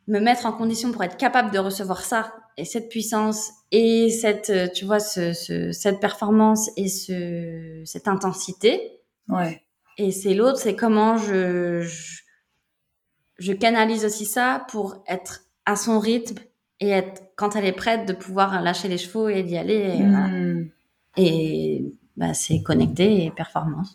[0.09, 4.50] me mettre en condition pour être capable de recevoir ça et cette puissance et cette
[4.50, 5.32] euh, tu vois ce,
[5.72, 9.00] cette performance et ce cette intensité.
[9.28, 9.62] Ouais.
[9.98, 11.88] Et c'est l'autre, c'est comment je,
[13.38, 16.38] je, canalise aussi ça pour être à son rythme
[16.80, 19.96] et être quand elle est prête de pouvoir lâcher les chevaux et d'y aller.
[21.16, 23.94] et mmh bah, c'est connecté et performance.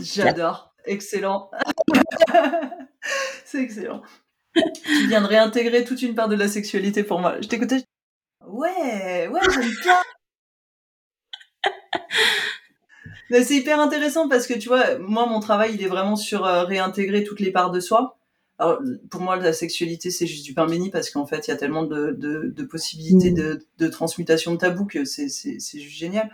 [0.00, 0.74] J'adore.
[0.84, 1.50] Excellent.
[3.44, 4.02] c'est excellent.
[4.84, 7.36] Tu viens de réintégrer toute une part de la sexualité pour moi.
[7.40, 7.84] Je t'écoutais.
[8.46, 9.96] Ouais, ouais, j'aime bien.
[13.44, 16.64] c'est hyper intéressant parce que tu vois, moi, mon travail, il est vraiment sur euh,
[16.64, 18.18] réintégrer toutes les parts de soi.
[18.58, 18.80] Alors,
[19.10, 21.56] pour moi, la sexualité, c'est juste du pain béni parce qu'en fait, il y a
[21.56, 23.34] tellement de, de, de possibilités mmh.
[23.34, 26.28] de, de, transmutation de tabou que c'est juste génial.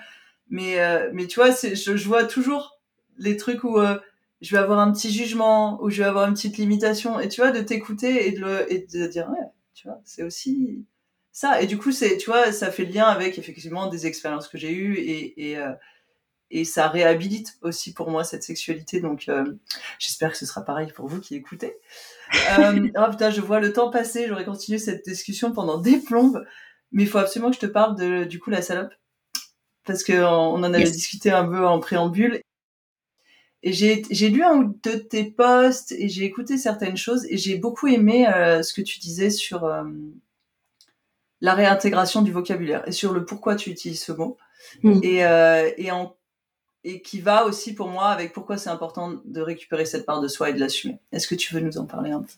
[0.49, 2.79] Mais, euh, mais tu vois, je, je vois toujours
[3.19, 3.99] les trucs où euh,
[4.41, 7.21] je vais avoir un petit jugement, où je vais avoir une petite limitation.
[7.21, 10.23] Et tu vois, de t'écouter et, de le, et de dire, ouais, tu vois, c'est
[10.23, 10.85] aussi
[11.33, 11.61] ça.
[11.63, 14.59] Et du coup, c'est, tu vois, ça fait le lien avec effectivement des expériences que
[14.59, 15.73] j'ai eues et, et, euh,
[16.51, 19.01] et ça réhabilite aussi pour moi cette sexualité.
[19.01, 19.31] Donc,
[19.99, 21.77] j'espère que ce sera pareil pour vous qui écoutez.
[22.59, 24.27] euh, oh putain, je vois le temps passer.
[24.29, 26.45] J'aurais continué cette discussion pendant des plombes.
[26.93, 28.93] Mais il faut absolument que je te parle de, du coup, la salope
[29.85, 32.41] parce qu'on on en avait discuté un peu en préambule.
[33.67, 37.39] Et j'ai lu un ou deux de tes posts et j'ai écouté certaines choses et
[37.39, 39.85] j'ai beaucoup aimé euh, ce que tu disais sur euh,
[41.41, 44.37] la réintégration du vocabulaire et sur le pourquoi tu utilises ce mot.
[44.83, 45.01] Mm.
[45.03, 46.15] Et, euh, et, en,
[46.85, 50.29] et qui va aussi pour moi avec pourquoi c'est important de récupérer cette part de
[50.29, 50.99] soi et de l'assumer.
[51.11, 52.33] Est-ce que tu veux nous en parler un peu?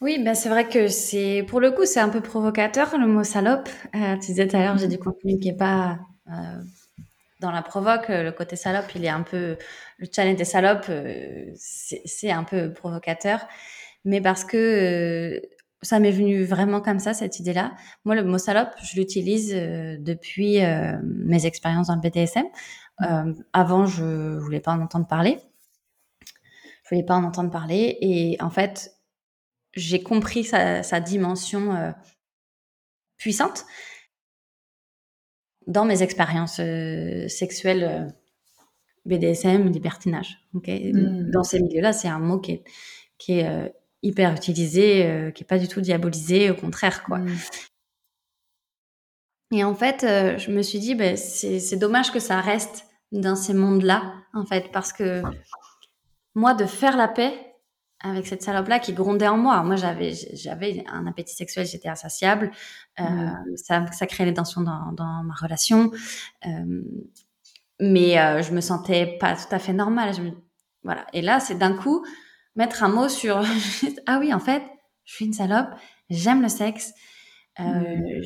[0.00, 3.24] Oui, ben c'est vrai que c'est pour le coup c'est un peu provocateur le mot
[3.24, 3.68] salope.
[3.92, 5.98] tu disais tout à l'heure j'ai du contenu qui est pas
[7.44, 9.56] dans la provoque, le côté salope, il est un peu
[9.98, 13.46] le challenge des salopes, euh, c'est un peu provocateur,
[14.04, 15.40] mais parce que euh,
[15.82, 17.74] ça m'est venu vraiment comme ça cette idée-là.
[18.04, 20.60] Moi, le mot salope, je l'utilise depuis
[21.02, 22.46] mes expériences dans le BDSM.
[23.52, 25.38] avant, je voulais pas en entendre parler.
[26.84, 28.96] Je voulais pas en entendre parler, et en fait,
[29.74, 31.94] j'ai compris sa, sa dimension
[33.18, 33.66] puissante
[35.66, 38.08] dans mes expériences euh, sexuelles euh,
[39.06, 40.38] BDSM, libertinage.
[40.54, 41.30] Okay hmm.
[41.30, 42.64] Dans ces milieux-là, c'est un mot qui est,
[43.18, 43.68] qui est euh,
[44.02, 47.18] hyper utilisé, qui est pas du tout diabolisé, au contraire, quoi.
[47.18, 47.36] Hmm.
[49.52, 53.54] Et en fait, je me suis dit, ben, c'est dommage que ça reste dans ces
[53.54, 55.22] mondes-là, en fait, parce que
[56.34, 57.53] moi, de faire la paix
[58.04, 59.62] avec cette salope-là qui grondait en moi.
[59.62, 62.50] Moi, j'avais, j'avais un appétit sexuel, j'étais insatiable.
[63.00, 63.56] Euh, mmh.
[63.56, 65.90] ça, ça créait les tensions dans, dans ma relation.
[66.46, 66.82] Euh,
[67.80, 70.14] mais euh, je me sentais pas tout à fait normale.
[70.14, 70.22] Je
[70.82, 71.06] voilà.
[71.14, 72.04] Et là, c'est d'un coup
[72.56, 73.42] mettre un mot sur
[74.06, 74.62] ah oui, en fait,
[75.04, 75.70] je suis une salope,
[76.10, 76.92] j'aime le sexe,
[77.58, 78.22] euh, mmh.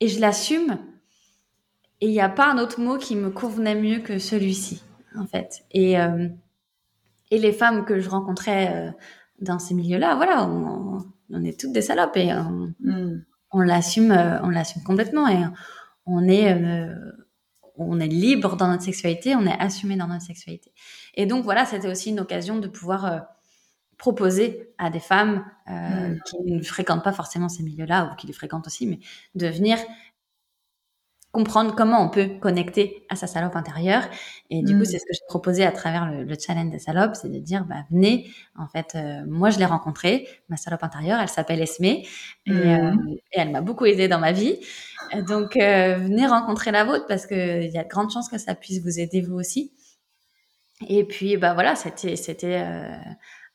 [0.00, 0.78] et je l'assume.
[2.02, 4.82] Et il n'y a pas un autre mot qui me convenait mieux que celui-ci,
[5.16, 5.64] en fait.
[5.70, 5.96] Et
[7.30, 8.90] et les femmes que je rencontrais euh,
[9.40, 13.24] dans ces milieux-là, voilà, on, on, est toutes des salopes et on, mm.
[13.50, 15.42] on l'assume, euh, on l'assume complètement et
[16.06, 16.94] on est, euh,
[17.76, 20.72] on est libre dans notre sexualité, on est assumé dans notre sexualité.
[21.14, 23.26] Et donc voilà, c'était aussi une occasion de pouvoir
[23.98, 26.18] proposer à des femmes mm.
[26.26, 29.00] qui ne fréquentent pas forcément ces milieux-là ou qui les fréquentent aussi, mais
[29.34, 29.78] de venir
[31.38, 34.04] comprendre comment on peut connecter à sa salope intérieure.
[34.50, 34.84] Et du coup, Mm.
[34.90, 37.64] c'est ce que j'ai proposé à travers le, le challenge des salopes, c'est de dire,
[37.64, 41.84] bah, venez, en fait, euh, moi, je l'ai rencontrée, ma salope intérieure, elle s'appelle Esme,
[41.84, 42.04] et,
[42.46, 42.52] Mm.
[42.52, 42.94] euh,
[43.32, 44.56] et elle m'a beaucoup aidée dans ma vie.
[45.28, 48.54] Donc, euh, venez rencontrer la vôtre parce qu'il y a de grandes chances que ça
[48.54, 49.72] puisse vous aider vous aussi.
[50.88, 52.56] Et puis, bah voilà, c'était, c'était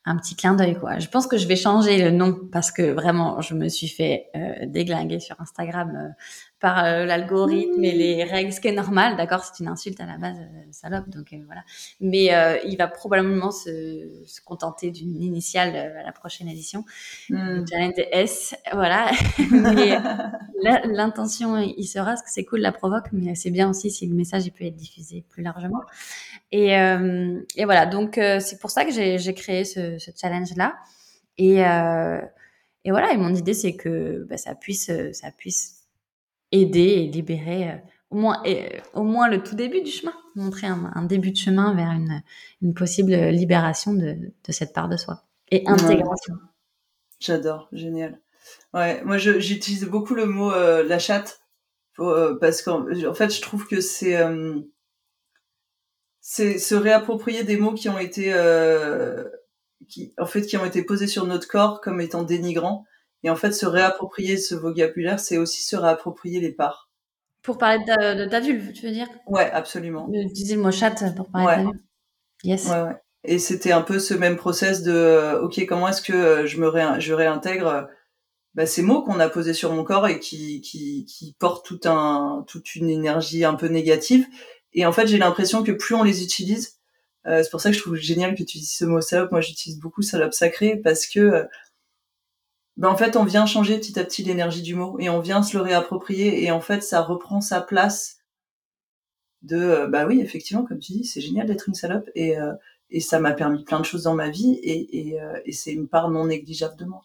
[0.04, 0.98] un petit clin d'œil, quoi.
[0.98, 4.26] Je pense que je vais changer le nom parce que vraiment, je me suis fait
[4.34, 6.14] euh, déglinguer sur Instagram
[6.62, 10.06] par euh, l'algorithme et les règles, ce qui est normal, d'accord C'est une insulte à
[10.06, 11.62] la base, euh, salope, donc euh, voilà.
[12.00, 12.30] Mais
[12.64, 16.84] il va probablement se, se contenter d'une initiale à la prochaine édition.
[17.30, 17.64] Mm.
[17.68, 19.10] Challenge S, voilà.
[19.50, 20.00] mais
[20.84, 24.14] l'intention il sera parce que c'est cool la provoque mais c'est bien aussi si le
[24.14, 25.80] message il peut être diffusé plus largement
[26.52, 30.76] et, et voilà donc c'est pour ça que j'ai créé ce, ce challenge là
[31.36, 31.56] et
[32.84, 35.81] et voilà et mon idée c'est que bah, ça puisse ça puisse
[36.52, 37.76] aider et libérer euh,
[38.10, 40.12] au moins euh, au moins le tout début du chemin.
[40.34, 42.22] Montrer un, un début de chemin vers une
[42.62, 46.34] une possible libération de de cette part de soi et intégration.
[47.20, 48.18] J'adore, génial.
[48.74, 51.42] Ouais, moi j'utilise beaucoup le mot euh, la chatte
[51.94, 54.58] pour, euh, parce qu'en en fait je trouve que c'est euh,
[56.20, 58.32] c'est se réapproprier des mots qui ont été
[59.88, 62.84] qui en fait qui ont été posés sur notre corps comme étant dénigrants
[63.24, 66.90] et en fait se réapproprier ce vocabulaire c'est aussi se réapproprier les parts.
[67.42, 69.08] pour parler de ta, de ta vulve tu veux dire?
[69.26, 70.08] Ouais, absolument.
[70.12, 71.56] Utiliser le mot chatte pour parler Ouais.
[71.58, 71.82] de ta vulve.
[72.44, 72.66] Yes.
[72.66, 72.96] Ouais, ouais.
[73.24, 76.58] Et c'était un peu ce même process de, euh, ok, comment est-ce que euh, je
[76.58, 77.82] me ré- je réintègre euh,
[78.54, 81.80] bah, ces mots qu'on a posés sur mon corps et qui, qui, qui portent tout
[81.84, 84.26] un, toute une énergie un peu négative.
[84.72, 86.78] Et en fait, j'ai l'impression que plus on les utilise,
[87.26, 89.30] euh, c'est pour ça que je trouve génial que tu utilises ce mot salope.
[89.30, 91.46] Moi, j'utilise beaucoup salope sacré parce que,
[92.76, 95.42] bah, en fait, on vient changer petit à petit l'énergie du mot et on vient
[95.42, 98.18] se le réapproprier et en fait, ça reprend sa place
[99.42, 102.52] de, euh, bah oui, effectivement, comme tu dis, c'est génial d'être une salope et, euh,
[102.90, 105.72] et ça m'a permis plein de choses dans ma vie et, et, euh, et c'est
[105.72, 107.02] une part non négligeable de moi.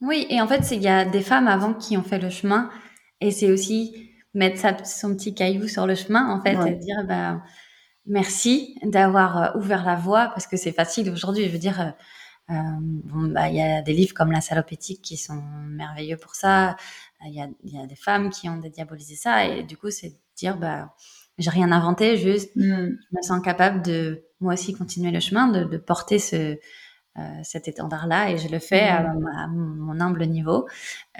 [0.00, 2.70] Oui, et en fait, il y a des femmes avant qui ont fait le chemin,
[3.20, 6.72] et c'est aussi mettre sa, son petit caillou sur le chemin, en fait, Ouais.
[6.72, 7.42] et dire bah,
[8.06, 11.44] merci d'avoir ouvert la voie, parce que c'est facile aujourd'hui.
[11.46, 11.94] Je veux dire,
[12.50, 16.16] euh, bon, bah, il y a des livres comme La salope éthique qui sont merveilleux
[16.16, 16.76] pour ça.
[17.26, 19.90] Il y a, il y a des femmes qui ont dédiabolisé ça, et du coup,
[19.90, 20.94] c'est de dire bah,
[21.38, 22.62] j'ai rien inventé, juste Mm.
[23.10, 26.58] je me sens capable de moi aussi continuer le chemin, de, de porter ce,
[27.18, 29.00] euh, cet étendard-là et je le fais à,
[29.36, 30.68] à mon humble niveau.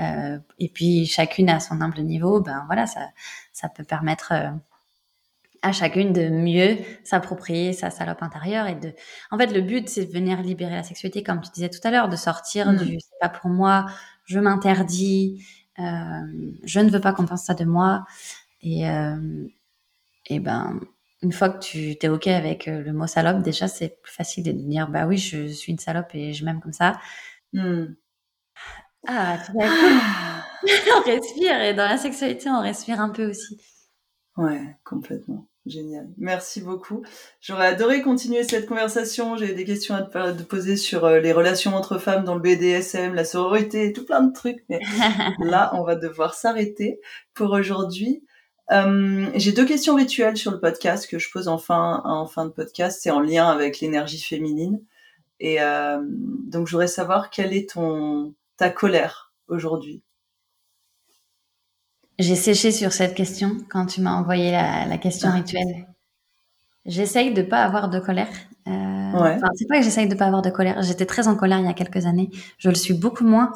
[0.00, 3.08] Euh, et puis chacune à son humble niveau, ben voilà, ça,
[3.52, 4.50] ça peut permettre euh,
[5.62, 8.92] à chacune de mieux s'approprier sa salope intérieure et de.
[9.30, 11.90] En fait, le but c'est de venir libérer la sexualité, comme tu disais tout à
[11.90, 12.78] l'heure, de sortir Mhm.
[12.78, 13.86] du c'est pas pour moi,
[14.26, 15.44] je m'interdis,
[15.78, 15.82] euh,
[16.64, 18.04] je ne veux pas qu'on pense ça de moi
[18.62, 19.46] et euh,
[20.26, 20.80] et ben
[21.22, 24.44] une fois que tu t'es ok avec euh, le mot salope, déjà c'est plus facile
[24.44, 26.98] de dire bah oui je suis une salope et je m'aime comme ça.
[27.54, 27.86] Mm.
[29.06, 29.66] Ah tu vois,
[30.96, 33.58] on respire et dans la sexualité on respire un peu aussi.
[34.36, 35.46] Ouais, complètement.
[35.70, 36.08] Génial.
[36.18, 37.02] Merci beaucoup.
[37.40, 39.36] J'aurais adoré continuer cette conversation.
[39.36, 43.14] J'ai des questions à te poser sur euh, les relations entre femmes dans le BDSM,
[43.14, 44.64] la sororité, tout plein de trucs.
[44.68, 44.80] Mais
[45.38, 47.00] là, on va devoir s'arrêter
[47.34, 48.24] pour aujourd'hui.
[48.72, 52.46] Euh, J'ai deux questions rituelles sur le podcast que je pose en fin, en fin
[52.46, 52.98] de podcast.
[53.00, 54.82] C'est en lien avec l'énergie féminine.
[55.38, 60.02] Et euh, donc, je voudrais savoir quelle est ton ta colère aujourd'hui?
[62.20, 65.88] J'ai séché sur cette question quand tu m'as envoyé la, la question rituelle.
[66.86, 68.28] J'essaye de pas avoir de colère.
[68.68, 69.38] Euh, Ouais.
[69.56, 70.82] C'est pas que j'essaye de pas avoir de colère.
[70.82, 72.30] J'étais très en colère il y a quelques années.
[72.58, 73.52] Je le suis beaucoup moins.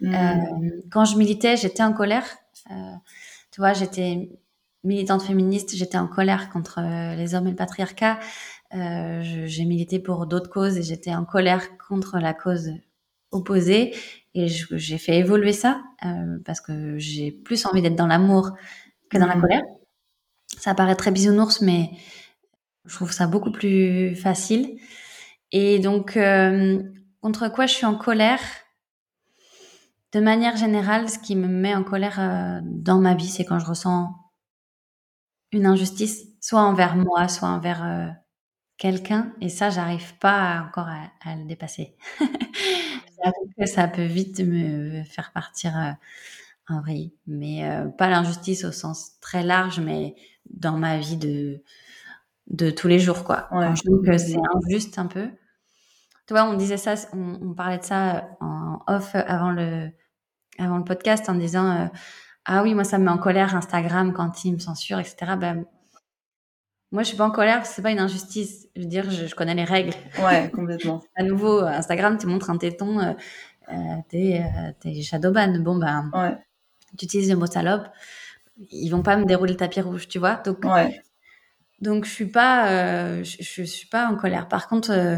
[0.00, 0.14] Mm.
[0.14, 2.24] Euh, quand je militais, j'étais en colère.
[2.70, 2.74] Euh,
[3.50, 4.30] tu vois, j'étais
[4.84, 8.18] militante féministe, j'étais en colère contre euh, les hommes et le patriarcat.
[8.72, 12.70] J'ai milité pour d'autres causes et j'étais en colère contre la cause
[13.32, 13.94] opposée.
[14.34, 18.52] Et j'ai fait évoluer ça euh, parce que j'ai plus envie d'être dans l'amour
[19.10, 19.42] que dans la Mhm.
[19.42, 19.62] colère.
[20.58, 21.90] Ça paraît très bisounours, mais
[22.86, 24.78] je trouve ça beaucoup plus facile.
[25.52, 26.82] Et donc, euh,
[27.22, 28.40] contre quoi je suis en colère?
[30.12, 33.58] De manière générale, ce qui me met en colère euh, dans ma vie, c'est quand
[33.58, 34.14] je ressens
[35.52, 38.14] une injustice, soit envers moi, soit envers
[38.78, 39.32] quelqu'un.
[39.40, 41.96] Et ça, j'arrive pas encore à, à le dépasser.
[43.58, 45.92] Que ça peut vite me faire partir euh,
[46.68, 47.12] en vrille.
[47.26, 50.14] Mais euh, pas l'injustice au sens très large, mais
[50.50, 51.62] dans ma vie de,
[52.48, 53.48] de tous les jours, quoi.
[53.52, 53.66] Ouais.
[53.66, 55.28] Quand je trouve que c'est injuste un peu.
[56.26, 59.90] Tu vois, on disait ça, on, on parlait de ça en off avant le,
[60.58, 61.86] avant le podcast en disant, euh,
[62.44, 65.36] ah oui, moi ça me met en colère Instagram quand il me censure, etc.
[65.38, 65.64] Ben,
[66.92, 68.68] moi je suis pas en colère, c'est pas une injustice.
[68.76, 69.94] Je veux dire, je, connais les règles.
[70.22, 71.02] Ouais, complètement.
[71.16, 73.12] à nouveau, Instagram, tu montres un téton, euh,
[73.70, 74.42] euh, t'es,
[74.86, 75.58] euh, shadowban.
[75.60, 76.36] Bon ben, ouais.
[76.98, 77.88] tu utilises le mot salope,
[78.70, 80.36] ils vont pas me dérouler le tapis rouge, tu vois.
[80.36, 81.02] Donc, ouais.
[81.80, 84.48] donc je suis pas, euh, je, je, suis pas en colère.
[84.48, 85.16] Par contre, euh,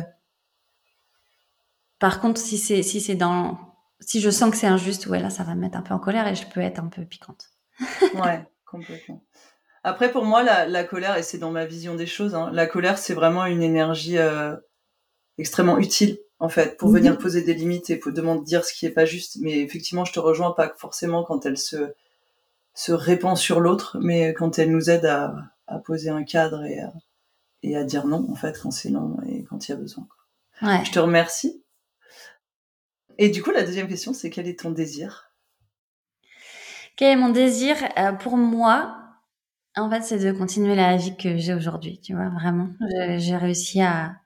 [1.98, 3.58] par contre, si c'est si c'est dans
[4.00, 5.98] si je sens que c'est injuste, ouais, là, ça va me mettre un peu en
[5.98, 7.50] colère et je peux être un peu piquante.
[8.14, 9.22] ouais, complètement.
[9.86, 12.66] Après, pour moi, la, la colère, et c'est dans ma vision des choses, hein, la
[12.66, 14.56] colère, c'est vraiment une énergie euh,
[15.36, 17.18] extrêmement utile, en fait, pour venir mhm.
[17.18, 19.36] poser des limites et pour demander dire ce qui est pas juste.
[19.40, 21.92] Mais effectivement, je te rejoins pas forcément quand elle se,
[22.72, 25.34] se répand sur l'autre, mais quand elle nous aide à,
[25.66, 26.92] à poser un cadre et à,
[27.62, 30.06] et à dire non, en fait, quand c'est non et quand il y a besoin.
[30.60, 30.68] Quoi.
[30.70, 30.84] Ouais.
[30.84, 31.62] Je te remercie.
[33.18, 35.30] Et du coup, la deuxième question, c'est quel est ton désir?
[36.96, 37.76] Quel est mon désir?
[37.98, 39.03] Euh, Pour moi,
[39.76, 42.68] en fait, c'est de continuer la vie que j'ai aujourd'hui, tu vois, vraiment.
[43.18, 44.16] J'ai réussi à...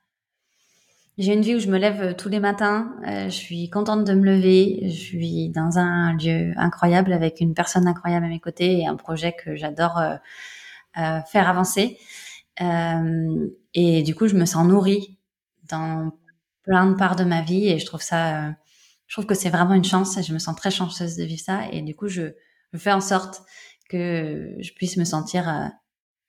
[1.17, 4.05] J'ai une vie où je me lève euh, tous les matins, euh, je suis contente
[4.05, 8.39] de me lever, je suis dans un lieu incroyable avec une personne incroyable à mes
[8.39, 9.99] côtés et un projet que j'adore
[10.95, 11.97] faire avancer.
[13.73, 15.17] et du coup, je me sens nourrie
[15.69, 16.11] dans
[16.63, 18.53] plein de parts de ma vie et je trouve ça
[19.09, 21.41] je trouve que c'est vraiment une chance et je me sens très chanceuse de vivre
[21.41, 21.67] ça.
[21.71, 22.35] Et du coup, je,
[22.71, 23.41] je fais en sorte
[23.89, 25.67] que je puisse me sentir euh,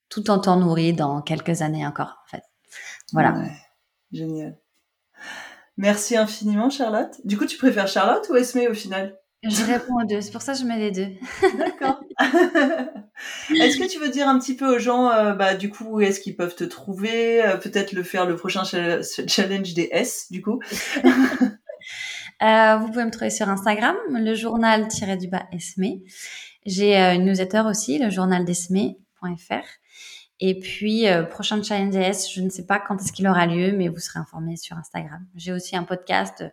[0.08, 2.42] tout en temps nourrie dans quelques années encore, en fait.
[3.12, 3.34] Voilà.
[4.12, 4.58] génial.
[5.76, 7.14] Merci infiniment, Charlotte.
[7.24, 9.16] Du coup, tu préfères Charlotte ou Esme au final?
[9.42, 10.20] Je réponds aux deux.
[10.20, 11.08] C'est pour ça que je mets les deux.
[11.58, 12.00] D'accord.
[13.54, 16.00] est-ce que tu veux dire un petit peu aux gens, euh, bah, du coup, où
[16.00, 17.44] est-ce qu'ils peuvent te trouver?
[17.44, 20.60] Euh, Peut-être le faire le prochain challenge des S, du coup.
[22.42, 26.00] Euh, vous pouvez me trouver sur Instagram, le journal-du-bas Esme.
[26.66, 29.66] J'ai euh, une newsletter aussi, le journal d'Esme.fr.
[30.40, 31.94] Et puis, euh, prochain challenge
[32.32, 35.26] je ne sais pas quand est-ce qu'il aura lieu, mais vous serez informés sur Instagram.
[35.34, 36.44] J'ai aussi un podcast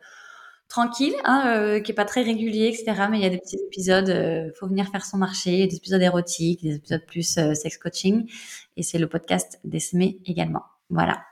[0.68, 3.08] tranquille, hein, qui est pas très régulier, etc.
[3.10, 6.62] Mais il y a des petits épisodes, faut venir faire son marché, des épisodes érotiques,
[6.62, 8.30] des épisodes plus sex coaching.
[8.76, 10.64] Et c'est le podcast d'Esme également.
[10.90, 11.24] Voilà.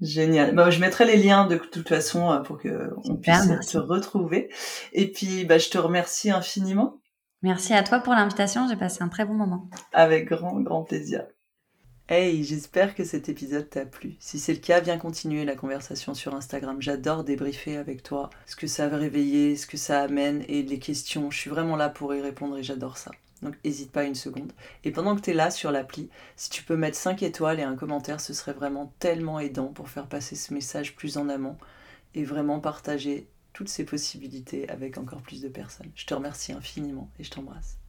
[0.00, 0.54] Génial.
[0.54, 4.50] Bah, je mettrai les liens de toute façon euh, pour que on puisse se retrouver.
[4.92, 7.00] Et puis, bah, je te remercie infiniment.
[7.42, 8.68] Merci à toi pour l'invitation.
[8.68, 9.68] J'ai passé un très bon moment.
[9.94, 11.24] Avec grand, grand plaisir.
[12.06, 14.16] Hey, j'espère que cet épisode t'a plu.
[14.18, 16.82] Si c'est le cas, viens continuer la conversation sur Instagram.
[16.82, 20.78] J'adore débriefer avec toi ce que ça va réveiller, ce que ça amène et les
[20.78, 21.30] questions.
[21.30, 23.10] Je suis vraiment là pour y répondre et j'adore ça.
[23.40, 24.52] Donc n'hésite pas une seconde.
[24.84, 27.62] Et pendant que tu es là sur l'appli, si tu peux mettre 5 étoiles et
[27.62, 31.56] un commentaire, ce serait vraiment tellement aidant pour faire passer ce message plus en amont
[32.14, 33.28] et vraiment partager
[33.68, 35.90] ces possibilités avec encore plus de personnes.
[35.94, 37.79] Je te remercie infiniment et je t'embrasse.